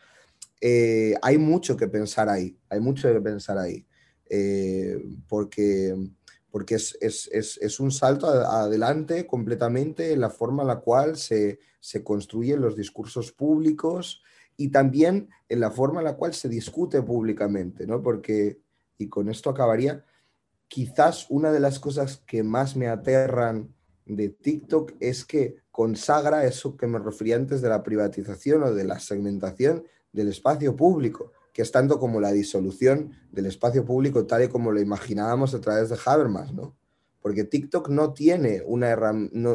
[0.59, 3.85] Eh, hay mucho que pensar ahí, hay mucho que pensar ahí,
[4.27, 5.95] eh, porque,
[6.49, 12.59] porque es, un salto adelante completamente en la forma en la cual se, se construyen
[12.59, 14.23] los discursos públicos
[14.55, 18.01] y también en la forma en la cual se discute públicamente, ¿no?
[18.01, 18.61] Porque,
[18.97, 20.03] y con esto acabaría,
[20.67, 23.73] quizás una de las cosas que más me aterran
[24.05, 28.83] de TikTok es que consagra eso que me refería antes de la privatización o de
[28.83, 34.43] la segmentación del espacio público, que es tanto como la disolución del espacio público tal
[34.43, 36.75] y como lo imaginábamos a través de Habermas, ¿no?
[37.21, 38.95] Porque TikTok no tiene una,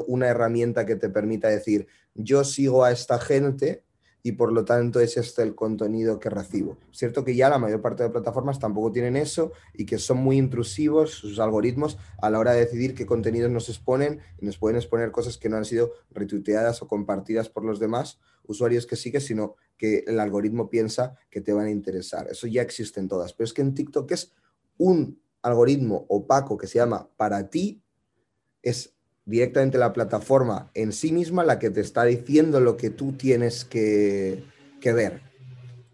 [0.07, 3.85] una herramienta que te permita decir, yo sigo a esta gente
[4.23, 6.79] y por lo tanto es este el contenido que recibo.
[6.93, 10.39] Cierto que ya la mayor parte de plataformas tampoco tienen eso y que son muy
[10.39, 14.77] intrusivos sus algoritmos a la hora de decidir qué contenidos nos exponen y nos pueden
[14.77, 19.27] exponer cosas que no han sido retuiteadas o compartidas por los demás usuarios que sigues,
[19.27, 22.29] sino que el algoritmo piensa que te van a interesar.
[22.31, 24.33] Eso ya existe en todas, pero es que en TikTok es
[24.79, 27.83] un algoritmo opaco que se llama para ti,
[28.63, 28.95] es
[29.25, 33.65] directamente la plataforma en sí misma la que te está diciendo lo que tú tienes
[33.65, 34.45] que,
[34.81, 35.23] que ver.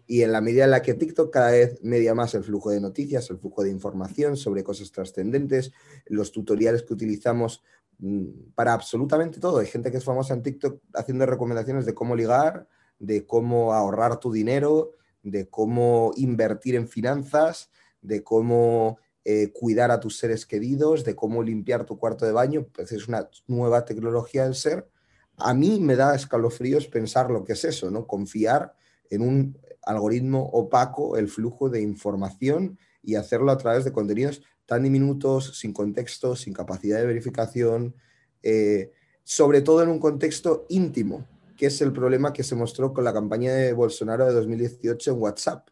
[0.07, 2.81] Y en la medida en la que TikTok cada vez media más el flujo de
[2.81, 5.71] noticias, el flujo de información sobre cosas trascendentes,
[6.07, 7.63] los tutoriales que utilizamos
[7.99, 9.59] mm, para absolutamente todo.
[9.59, 12.67] Hay gente que es famosa en TikTok haciendo recomendaciones de cómo ligar,
[12.97, 17.69] de cómo ahorrar tu dinero, de cómo invertir en finanzas,
[18.01, 22.67] de cómo eh, cuidar a tus seres queridos, de cómo limpiar tu cuarto de baño.
[22.73, 24.89] Pues es una nueva tecnología del ser.
[25.37, 28.07] A mí me da escalofríos pensar lo que es eso, ¿no?
[28.07, 28.73] Confiar
[29.09, 34.83] en un algoritmo opaco el flujo de información y hacerlo a través de contenidos tan
[34.83, 37.95] diminutos, sin contexto, sin capacidad de verificación,
[38.43, 38.91] eh,
[39.23, 41.25] sobre todo en un contexto íntimo,
[41.57, 45.19] que es el problema que se mostró con la campaña de Bolsonaro de 2018 en
[45.19, 45.69] WhatsApp.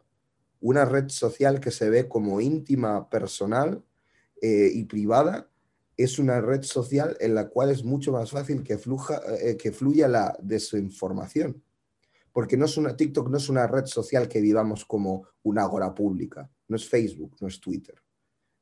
[0.60, 3.84] Una red social que se ve como íntima, personal
[4.40, 5.48] eh, y privada,
[5.96, 10.06] es una red social en la cual es mucho más fácil que, eh, que fluya
[10.08, 11.62] la desinformación.
[12.32, 15.94] Porque no es una, TikTok no es una red social que vivamos como una agora
[15.94, 17.96] pública, no es Facebook, no es Twitter.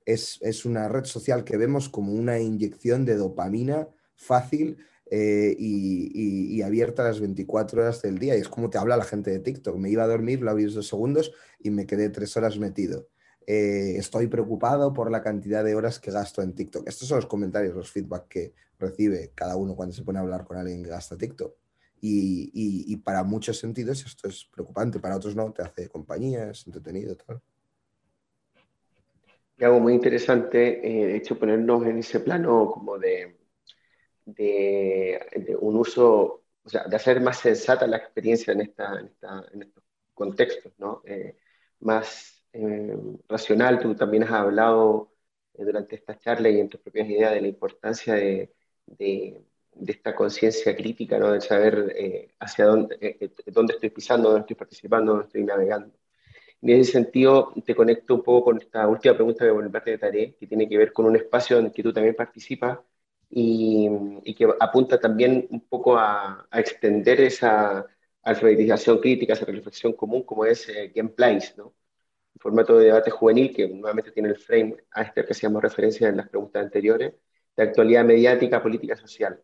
[0.04, 4.78] Es, es una red social que vemos como una inyección de dopamina fácil
[5.10, 8.36] eh, y, abierta las 24 horas del día.
[8.36, 9.76] Y es como te habla la gente de TikTok.
[9.76, 13.08] Me iba a dormir, lo abrí dos segundos y me quedé tres horas metido.
[13.46, 16.88] Eh, estoy preocupado por la cantidad de horas que gasto en TikTok.
[16.88, 20.44] Estos son los comentarios, los feedback que recibe cada uno cuando se pone a hablar
[20.44, 21.54] con alguien que gasta TikTok.
[22.00, 26.66] Y, y, para muchos sentidos esto es preocupante, para otros no, te hace compañía, es
[26.66, 27.16] entretenido.
[27.16, 27.40] Tal.
[29.58, 33.38] Y algo muy interesante, eh, de hecho, ponernos en ese plano como de,
[34.26, 39.84] de, un uso, o sea, de hacer más sensata la experiencia en, esta, en, estos
[40.14, 41.02] contextos, ¿no?
[41.06, 41.36] Eh,
[41.80, 42.96] más eh,
[43.28, 43.78] racional.
[43.78, 45.12] Tú también has hablado
[45.54, 48.52] eh, durante esta charla y en tus propias ideas de la importancia de,
[48.86, 49.42] de,
[49.86, 51.32] esta conciencia crítica, ¿no?
[51.32, 55.94] De saber hacia dónde, dónde estoy pisando, dónde estoy participando, dónde estoy navegando.
[56.62, 59.98] En ese sentido, te conecto un poco con esta última pregunta que por parte de
[59.98, 62.78] Tarea, que tiene que ver con un espacio en el que tú también participas,
[63.30, 67.86] y, que apunta también un poco a, extender esa
[68.22, 71.66] alfabetización crítica, esa reflexión común como es eh, Gameplays, ¿no?
[72.34, 76.08] Un formato de debate juvenil que nuevamente tiene el frame a este que hacíamos referencia
[76.08, 77.14] en las preguntas anteriores,
[77.56, 79.42] de actualidad mediática, política, social.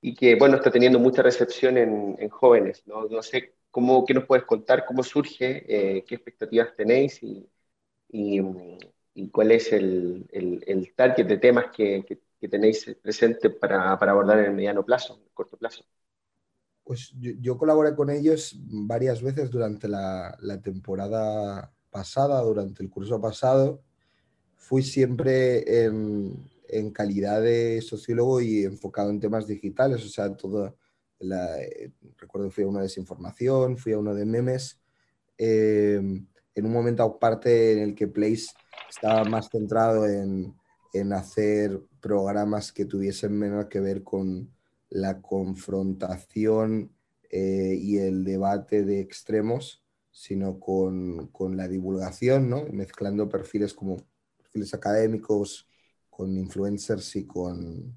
[0.00, 3.06] Y que, bueno, está teniendo mucha recepción en, en jóvenes, ¿no?
[3.06, 7.48] No sé cómo, qué nos puedes contar, cómo surge, eh, qué expectativas tenéis y,
[8.10, 8.40] y,
[9.14, 13.98] y, cuál es el, el, el target de temas que, que que tenéis presente para,
[13.98, 15.84] para, abordar en el mediano plazo, en el corto plazo?
[16.84, 23.20] Pues yo, colaboré con ellos varias veces durante la, la, temporada pasada, durante el curso
[23.20, 23.82] pasado.
[24.54, 30.76] Fui siempre en, en, calidad de sociólogo y enfocado en temas digitales, o sea, todo,
[31.18, 31.56] la,
[32.18, 34.78] recuerdo que fui a una de desinformación, fui a uno de memes,
[35.38, 36.00] eh,
[36.54, 38.46] en un momento aparte en el que Place
[38.88, 40.54] estaba más centrado en,
[40.92, 44.48] en hacer programas que tuviesen menos que ver con
[44.90, 46.92] la confrontación
[47.30, 49.82] eh, y el debate de extremos,
[50.12, 52.64] sino con, con, la divulgación, ¿no?
[52.66, 53.96] mezclando perfiles como
[54.36, 55.68] perfiles académicos
[56.08, 57.92] con influencers y con,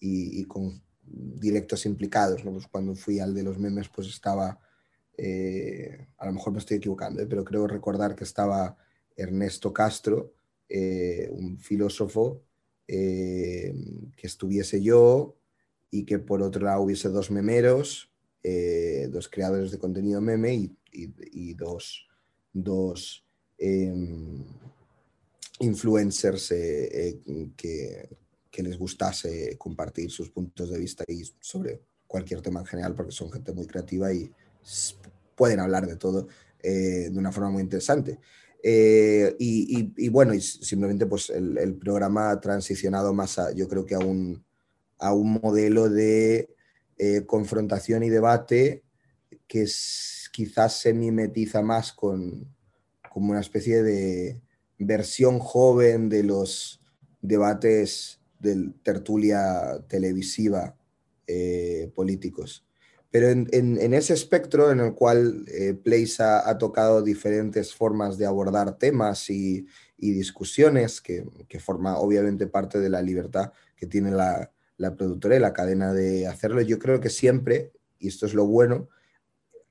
[0.00, 2.44] y, con directos implicados.
[2.44, 2.50] ¿no?
[2.50, 4.58] Pues cuando fui al de los memes, pues estaba,
[5.16, 7.26] eh, a lo mejor me estoy equivocando, ¿eh?
[7.28, 8.76] pero creo recordar que estaba
[9.16, 10.34] Ernesto Castro,
[11.30, 12.42] un filósofo
[12.88, 13.74] eh,
[14.16, 15.36] que estuviese yo
[15.90, 18.10] y que por otro lado hubiese dos memeros,
[18.42, 22.06] eh, dos creadores de contenido meme y, dos,
[22.52, 23.24] dos
[23.58, 24.44] em,
[25.60, 27.20] influencers eh,
[27.56, 28.08] que,
[28.50, 33.12] que, les gustase compartir sus puntos de vista y sobre cualquier tema en general, porque
[33.12, 34.30] son gente muy creativa y
[35.36, 36.26] pueden hablar de todo
[36.62, 38.18] de una forma muy interesante.
[38.62, 43.98] Eh, y, bueno, simplemente pues el, programa ha transicionado más a, yo creo que a
[43.98, 44.44] un,
[44.98, 46.54] a un modelo de
[46.98, 48.84] eh, confrontación y debate
[49.48, 49.66] que
[50.32, 52.46] quizás se mimetiza más con
[53.12, 54.40] como una especie de
[54.78, 56.80] versión joven de los
[57.20, 60.76] debates de tertulia televisiva
[61.26, 62.64] eh, políticos.
[63.12, 68.78] Pero en, ese espectro en el cual eh, Place ha, tocado diferentes formas de abordar
[68.78, 69.66] temas y,
[69.98, 71.24] discusiones, que,
[71.60, 76.26] forma obviamente parte de la libertad que tiene la, la, productora y la cadena de
[76.26, 78.88] hacerlo, yo creo que siempre, y esto es lo bueno,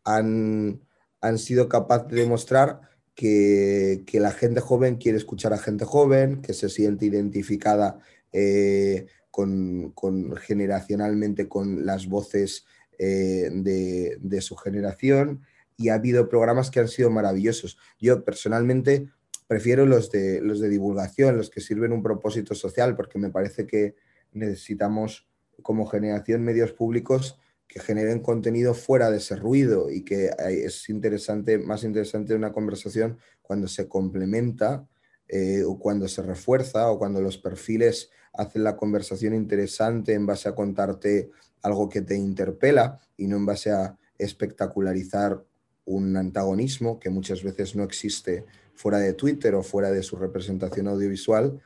[0.05, 0.79] han,
[1.19, 6.53] han sido capaces de demostrar que, la gente joven quiere escuchar a gente joven, que
[6.53, 7.99] se siente identificada
[8.31, 9.93] eh, con,
[10.41, 12.65] generacionalmente con las voces
[13.03, 15.41] eh, de, su generación
[15.75, 17.79] y ha habido programas que han sido maravillosos.
[17.99, 19.09] Yo personalmente
[19.47, 23.65] prefiero los de, los de divulgación, los que sirven un propósito social, porque me parece
[23.65, 23.95] que
[24.33, 25.27] necesitamos
[25.63, 31.57] como generación medios públicos que generen contenido fuera de ese ruido y que es interesante,
[31.57, 34.87] más interesante una conversación cuando se complementa
[35.27, 40.49] eh, o cuando se refuerza o cuando los perfiles hacen la conversación interesante en base
[40.49, 41.31] a contarte
[41.61, 45.43] algo que te interpela y no en base a espectacularizar
[45.85, 50.87] un antagonismo que muchas veces no existe fuera de Twitter o fuera de su representación
[50.87, 51.61] audiovisual.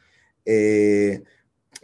[0.46, 1.24] Eh,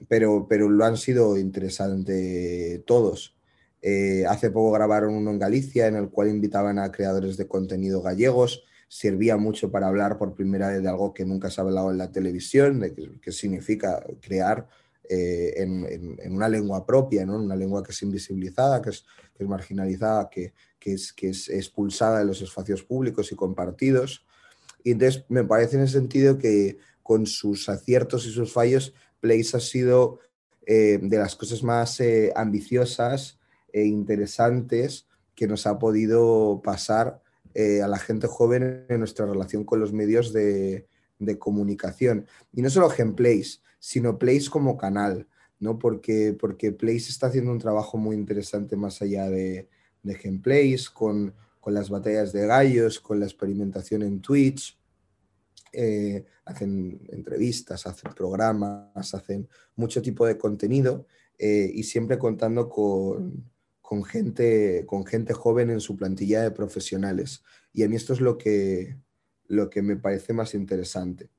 [0.07, 3.35] pero, pero lo han sido interesante todos.
[3.81, 8.01] Eh, hace poco grabaron uno en Galicia en el cual invitaban a creadores de contenido
[8.01, 8.63] gallegos.
[8.87, 11.97] Servía mucho para hablar por primera vez de algo que nunca se ha hablado en
[11.97, 14.67] la televisión, de qué, significa crear
[15.09, 17.37] eh, en, una lengua propia, ¿no?
[17.37, 19.05] una lengua que es invisibilizada, que es,
[19.39, 24.25] marginalizada, que, es, expulsada de los espacios públicos y compartidos.
[24.83, 29.55] Y entonces me parece en ese sentido que con sus aciertos y sus fallos, Place
[29.55, 30.19] ha sido
[30.65, 32.01] eh, de las cosas más
[32.35, 33.39] ambiciosas
[33.71, 37.21] e interesantes que nos ha podido pasar
[37.53, 40.87] eh, a la gente joven en nuestra relación con los medios de,
[41.37, 42.25] comunicación.
[42.53, 45.27] Y no solo Gameplace, sino Place como canal,
[45.59, 45.79] ¿no?
[45.79, 49.67] Porque, porque Place está haciendo un trabajo muy interesante más allá de,
[50.03, 54.79] de Gameplace, con, con las batallas de gallos, con la experimentación en Twitch.
[55.73, 61.07] Eh, hacen entrevistas, hacen programas, hacen mucho tipo de contenido
[61.39, 63.49] eh, y siempre contando con,
[63.81, 67.43] con gente, con gente joven en su plantilla de profesionales.
[67.73, 68.95] Y a mí esto es lo que,
[69.47, 71.31] lo que me parece más interesante.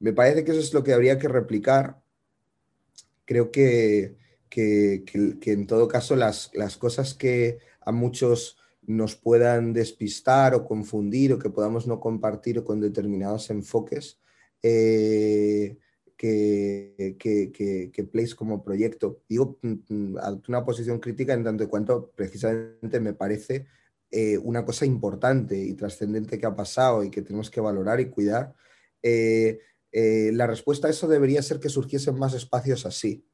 [0.00, 2.00] Me parece que eso es lo que habría que replicar.
[3.24, 4.16] Creo que,
[4.48, 5.04] que,
[5.44, 11.38] en todo caso las, las, cosas que a muchos nos puedan despistar o confundir o
[11.38, 14.18] que podamos no compartir con determinados enfoques,
[14.62, 15.78] eh,
[16.16, 19.22] que, que, que, Place como proyecto.
[19.28, 20.16] Digo, mm, mm,
[20.48, 23.66] una posición crítica en tanto cuanto precisamente me parece
[24.10, 28.10] eh, una cosa importante y trascendente que ha pasado y que tenemos que valorar y
[28.10, 28.54] cuidar.
[29.02, 29.60] Eh,
[29.92, 33.24] eh, la respuesta a eso debería ser que surgiesen más espacios así.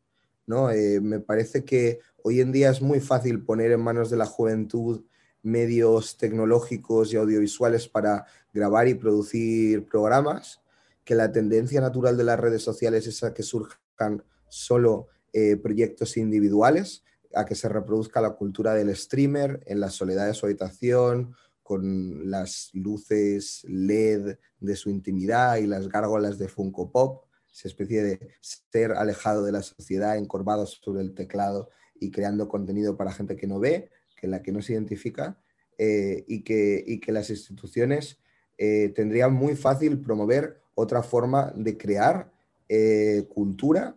[0.48, 0.68] ¿no?
[1.02, 5.04] me parece que hoy en día es muy fácil poner en manos de la juventud
[5.42, 10.60] medios tecnológicos y audiovisuales para grabar y producir programas
[11.06, 16.16] que la tendencia natural de las redes sociales es a que surjan solo eh, proyectos
[16.16, 21.36] individuales, a que se reproduzca la cultura del streamer en la soledad de su habitación,
[21.66, 28.04] con las luces LED de su intimidad y las gárgolas de Funko Pop, esa especie
[28.04, 33.34] de ser alejado de la sociedad, encorvado sobre el teclado y creando contenido para gente
[33.34, 35.40] que no ve, que la que no se identifica,
[35.76, 38.20] eh, y, que, y, que, las instituciones
[38.58, 42.30] eh, tendrían muy fácil promover otra forma de crear
[42.68, 43.96] eh, cultura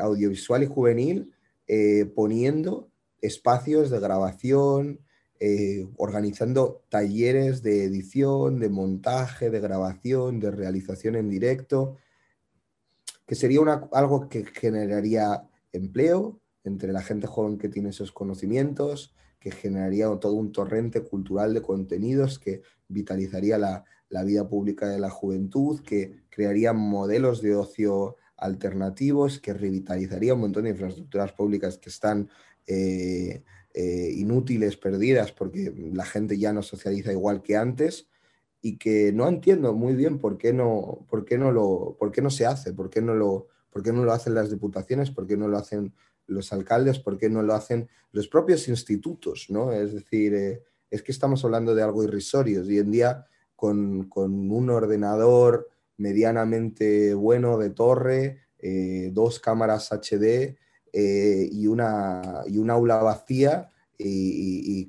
[0.00, 1.32] audiovisual y juvenil
[2.14, 2.88] poniendo
[3.20, 5.00] espacios de grabación,
[5.96, 11.96] organizando talleres de edición, de montaje, de grabación, de realización en directo,
[13.26, 13.60] que sería
[13.92, 20.34] algo que generaría empleo entre la gente joven que tiene esos conocimientos, que generaría todo
[20.34, 26.22] un torrente cultural de contenidos que vitalizaría la, la vida pública de la juventud, que
[26.30, 32.28] crearía modelos de ocio alternativos, que revitalizaría un montón de infraestructuras públicas que están
[32.66, 33.42] eh,
[33.78, 38.08] eh, inútiles, perdidas, porque la gente ya no socializa igual que antes
[38.62, 42.22] y que no entiendo muy bien por qué no, por qué no, lo, por qué
[42.22, 45.26] no se hace, por qué no, lo, por qué no lo hacen las diputaciones, por
[45.26, 45.92] qué no lo hacen
[46.26, 49.70] los alcaldes, por qué no lo hacen los propios institutos, ¿no?
[49.72, 52.62] Es decir, eh, es que estamos hablando de algo irrisorio.
[52.62, 55.68] Hoy en día con, un ordenador
[55.98, 60.56] medianamente bueno de torre, eh, dos cámaras HD
[60.98, 63.68] eh, y, una, y un aula vacía
[63.98, 64.88] y,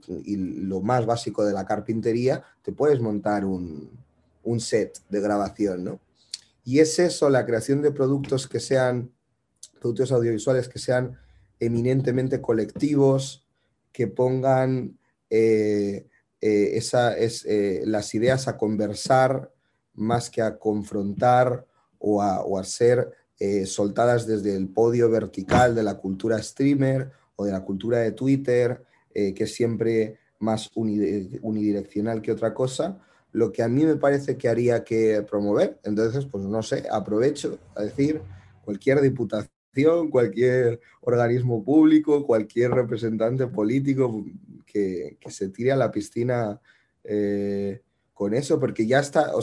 [0.64, 3.92] lo más básico de la carpintería, te puedes montar un,
[4.60, 6.00] set de grabación, ¿no?
[6.64, 9.12] Y es eso, la creación de productos que sean,
[9.82, 11.18] productos audiovisuales que sean
[11.60, 13.46] eminentemente colectivos,
[13.92, 14.98] que pongan
[15.30, 16.08] eh,
[16.40, 17.46] eh, esa es,
[17.84, 19.52] las ideas a conversar
[19.94, 21.68] más que a confrontar
[22.00, 27.52] o a, ser eh, soltadas desde el podio vertical de la cultura streamer o de
[27.52, 28.84] la cultura de Twitter,
[29.14, 33.00] que es siempre más unidireccional que otra cosa,
[33.32, 35.80] lo que a mí me parece que haría que promover.
[35.84, 38.22] Entonces, pues no sé, aprovecho a decir
[38.64, 44.26] cualquier diputación, cualquier organismo público, cualquier representante político
[44.66, 46.60] que, se tire a la piscina
[47.04, 47.82] eh,
[48.14, 49.36] con eso, porque ya está,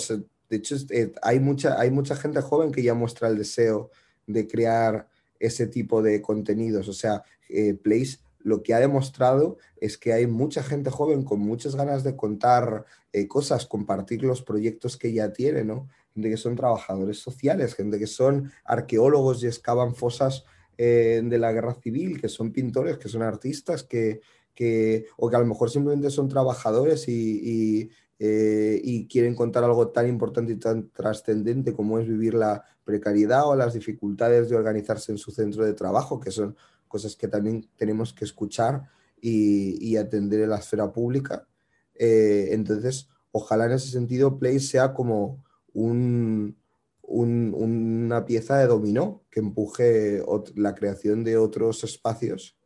[0.54, 3.90] de hecho, eh, hay, mucha, hay mucha gente joven que ya muestra el deseo
[4.26, 5.08] de crear
[5.40, 6.86] ese tipo de contenidos.
[6.88, 11.40] O sea, eh, Place lo que ha demostrado es que hay mucha gente joven con
[11.40, 15.88] muchas ganas de contar eh, cosas, compartir los proyectos que ya tiene, ¿no?
[16.14, 20.44] Gente que son trabajadores sociales, gente que son arqueólogos y excavan fosas
[20.76, 24.20] eh, de la guerra civil, que son pintores, que son artistas, que,
[24.54, 29.88] que, o que a lo mejor simplemente son trabajadores y, eh, y quieren contar algo
[29.88, 35.10] tan importante y tan trascendente como es vivir la precariedad o las dificultades de organizarse
[35.10, 36.56] en su centro de trabajo, que son
[36.86, 38.88] cosas que también tenemos que escuchar
[39.20, 41.48] y, atender en la esfera pública.
[41.94, 45.42] Eh, entonces, ojalá en ese sentido Play sea como
[45.72, 46.56] un,
[47.02, 50.22] una pieza de dominó que empuje
[50.54, 52.56] la creación de otros espacios,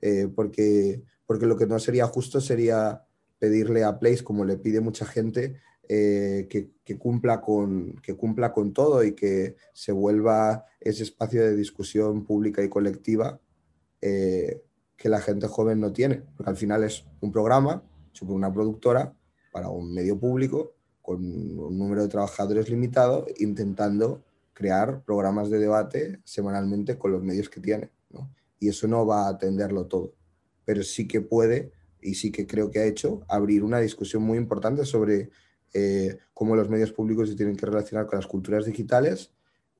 [0.00, 3.04] eh, porque, porque lo que no sería justo sería
[3.44, 8.72] pedirle a Place, como le pide mucha gente, eh, que, cumpla con, que cumpla con
[8.72, 13.38] todo y que se vuelva ese espacio de discusión pública y colectiva
[14.00, 14.62] eh,
[14.96, 17.82] que la gente joven no tiene, porque al final es un programa
[18.14, 19.14] hecho una productora
[19.52, 20.72] para un medio público
[21.02, 24.22] con un número de trabajadores limitado, intentando
[24.54, 27.90] crear programas de debate semanalmente con los medios que tiene.
[28.58, 30.14] Y eso no va a atenderlo todo,
[30.64, 31.72] pero sí que puede,
[32.04, 35.30] y sí que creo que ha hecho, abrir una discusión muy importante sobre
[35.72, 39.32] eh, cómo los medios públicos se tienen que relacionar con las culturas digitales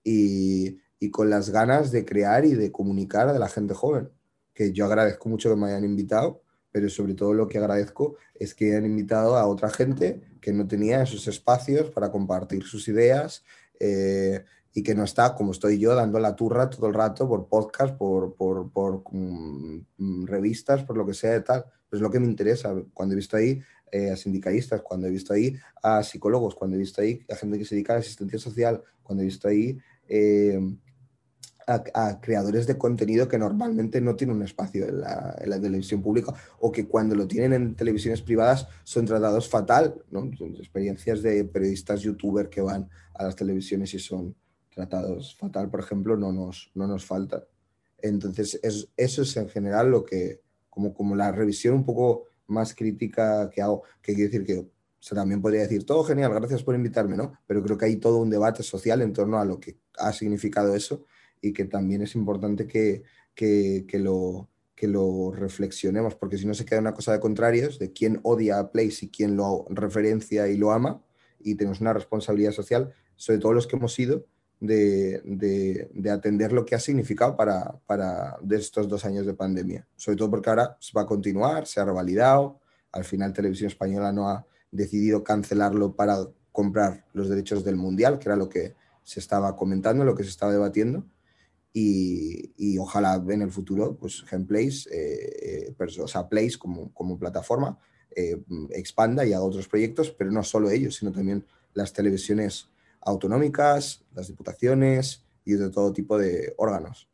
[0.02, 4.08] y, y con las ganas de crear y de comunicar de la gente joven,
[4.54, 8.54] que yo agradezco mucho que me hayan invitado, pero sobre todo lo que agradezco es
[8.54, 13.44] que hayan invitado a otra gente que no tenía esos espacios para compartir sus ideas
[13.78, 17.48] eh, y que no está como estoy yo dando la turra todo el rato por
[17.48, 21.64] podcast, por, por, por mm, revistas, por lo que sea de tal.
[21.94, 22.74] Pues es lo que me interesa.
[22.92, 26.80] Cuando he visto ahí eh, a sindicalistas, cuando he visto ahí a psicólogos, cuando he
[26.80, 29.78] visto ahí a gente que se dedica a la asistencia social, cuando he visto ahí
[30.08, 30.58] eh,
[31.68, 36.72] a, creadores de contenido que normalmente no tienen un espacio en la, televisión pública o
[36.72, 40.28] que cuando lo tienen en televisiones privadas son tratados fatal, ¿no?
[40.58, 44.34] experiencias de periodistas youtubers que van a las televisiones y son
[44.74, 47.44] tratados fatal, por ejemplo, no nos, no nos falta.
[47.98, 50.42] Entonces, es, eso es en general lo que,
[50.74, 54.68] como, como la revisión un poco más crítica que hago, que quiere decir que
[54.98, 57.34] se también podría decir, todo genial, gracias por invitarme, ¿no?
[57.46, 60.74] Pero creo que hay todo un debate social en torno a lo que ha significado
[60.74, 61.04] eso
[61.42, 63.02] y que también es importante que,
[63.34, 67.92] que, lo, que lo reflexionemos, porque si no se queda una cosa de contrarios, de
[67.92, 71.02] quién odia a Place y quién lo referencia y lo ama,
[71.38, 74.24] y tenemos una responsabilidad social, sobre todo los que hemos ido,
[74.66, 79.86] de, de, atender lo que ha significado para, para de estos dos años de pandemia.
[79.96, 82.60] Sobre todo porque ahora va a continuar, se ha revalidado,
[82.92, 86.18] al final Televisión Española no ha decidido cancelarlo para
[86.52, 90.30] comprar los derechos del Mundial, que era lo que se estaba comentando, lo que se
[90.30, 91.04] estaba debatiendo
[91.76, 97.78] y, ojalá en el futuro, pues Gameplays, eh, eh o sea, Place como, como plataforma,
[98.14, 98.40] eh,
[98.70, 101.44] expanda y haga otros proyectos, pero no solo ellos, sino también
[101.74, 102.68] las televisiones
[103.04, 107.08] autonómicas, las diputaciones y de todo tipo de órganos.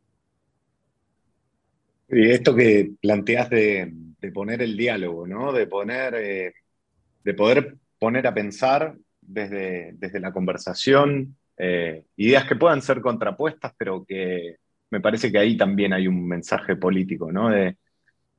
[2.09, 3.93] Y esto que planteas de,
[4.33, 5.51] poner el diálogo, ¿no?
[5.51, 6.53] De poner, eh,
[7.23, 13.73] de poder poner a pensar desde, desde la conversación, eh, ideas que puedan ser contrapuestas,
[13.77, 14.57] pero que
[14.89, 17.49] me parece que ahí también hay un mensaje político, ¿no?
[17.49, 17.77] De,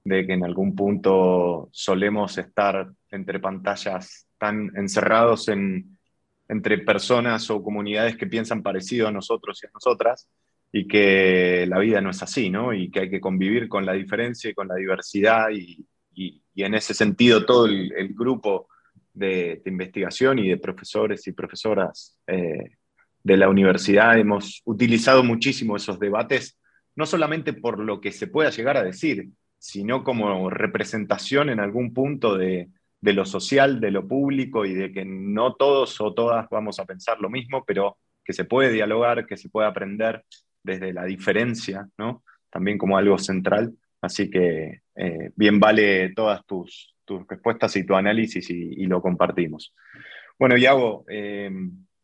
[0.05, 5.97] que en algún punto solemos estar entre pantallas tan encerrados en,
[6.53, 10.29] entre personas o comunidades que piensan parecido a nosotros y a nosotras,
[10.71, 12.75] y que la vida no es así, ¿no?
[12.75, 15.87] Y que hay que convivir con la diferencia y con la diversidad, y,
[16.55, 18.69] en ese sentido todo el, grupo
[19.15, 22.77] de, investigación y de profesores y profesoras eh,
[23.25, 26.59] de la universidad hemos utilizado muchísimo esos debates,
[26.95, 31.95] no solamente por lo que se pueda llegar a decir, sino como representación en algún
[31.95, 32.69] punto de,
[33.03, 37.21] lo social, de lo público y de que no todos o todas vamos a pensar
[37.21, 40.25] lo mismo, pero que se puede dialogar, que se puede aprender
[40.63, 42.23] desde la diferencia, ¿no?
[42.51, 43.75] También como algo central.
[44.01, 49.75] Así que eh, bien vale todas tus, tus, respuestas y tu análisis y, lo compartimos.
[50.39, 51.51] Bueno, Iago, eh,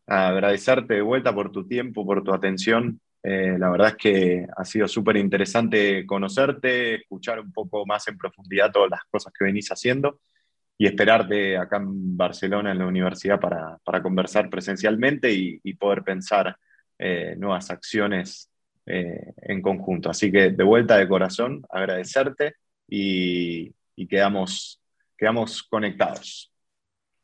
[0.06, 3.00] agradecerte de vuelta por tu tiempo, por tu atención.
[3.22, 8.16] Eh, la verdad es que ha sido súper interesante conocerte, escuchar un poco más en
[8.16, 10.20] profundidad todas las cosas que venís haciendo.
[10.86, 16.56] Esperarte acá en Barcelona, en la universidad, para, conversar presencialmente y, poder pensar
[16.98, 18.50] eh, nuevas acciones
[18.86, 20.08] eh, en conjunto.
[20.08, 22.54] Así que de vuelta de corazón, agradecerte
[22.88, 23.74] y,
[24.08, 24.80] quedamos,
[25.16, 26.52] quedamos conectados.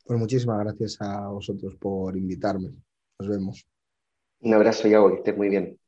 [0.05, 2.69] Pues muchísimas gracias a vosotros por invitarme.
[3.19, 3.65] Nos vemos.
[4.41, 5.79] Un abrazo, Iago, que estés muy bien.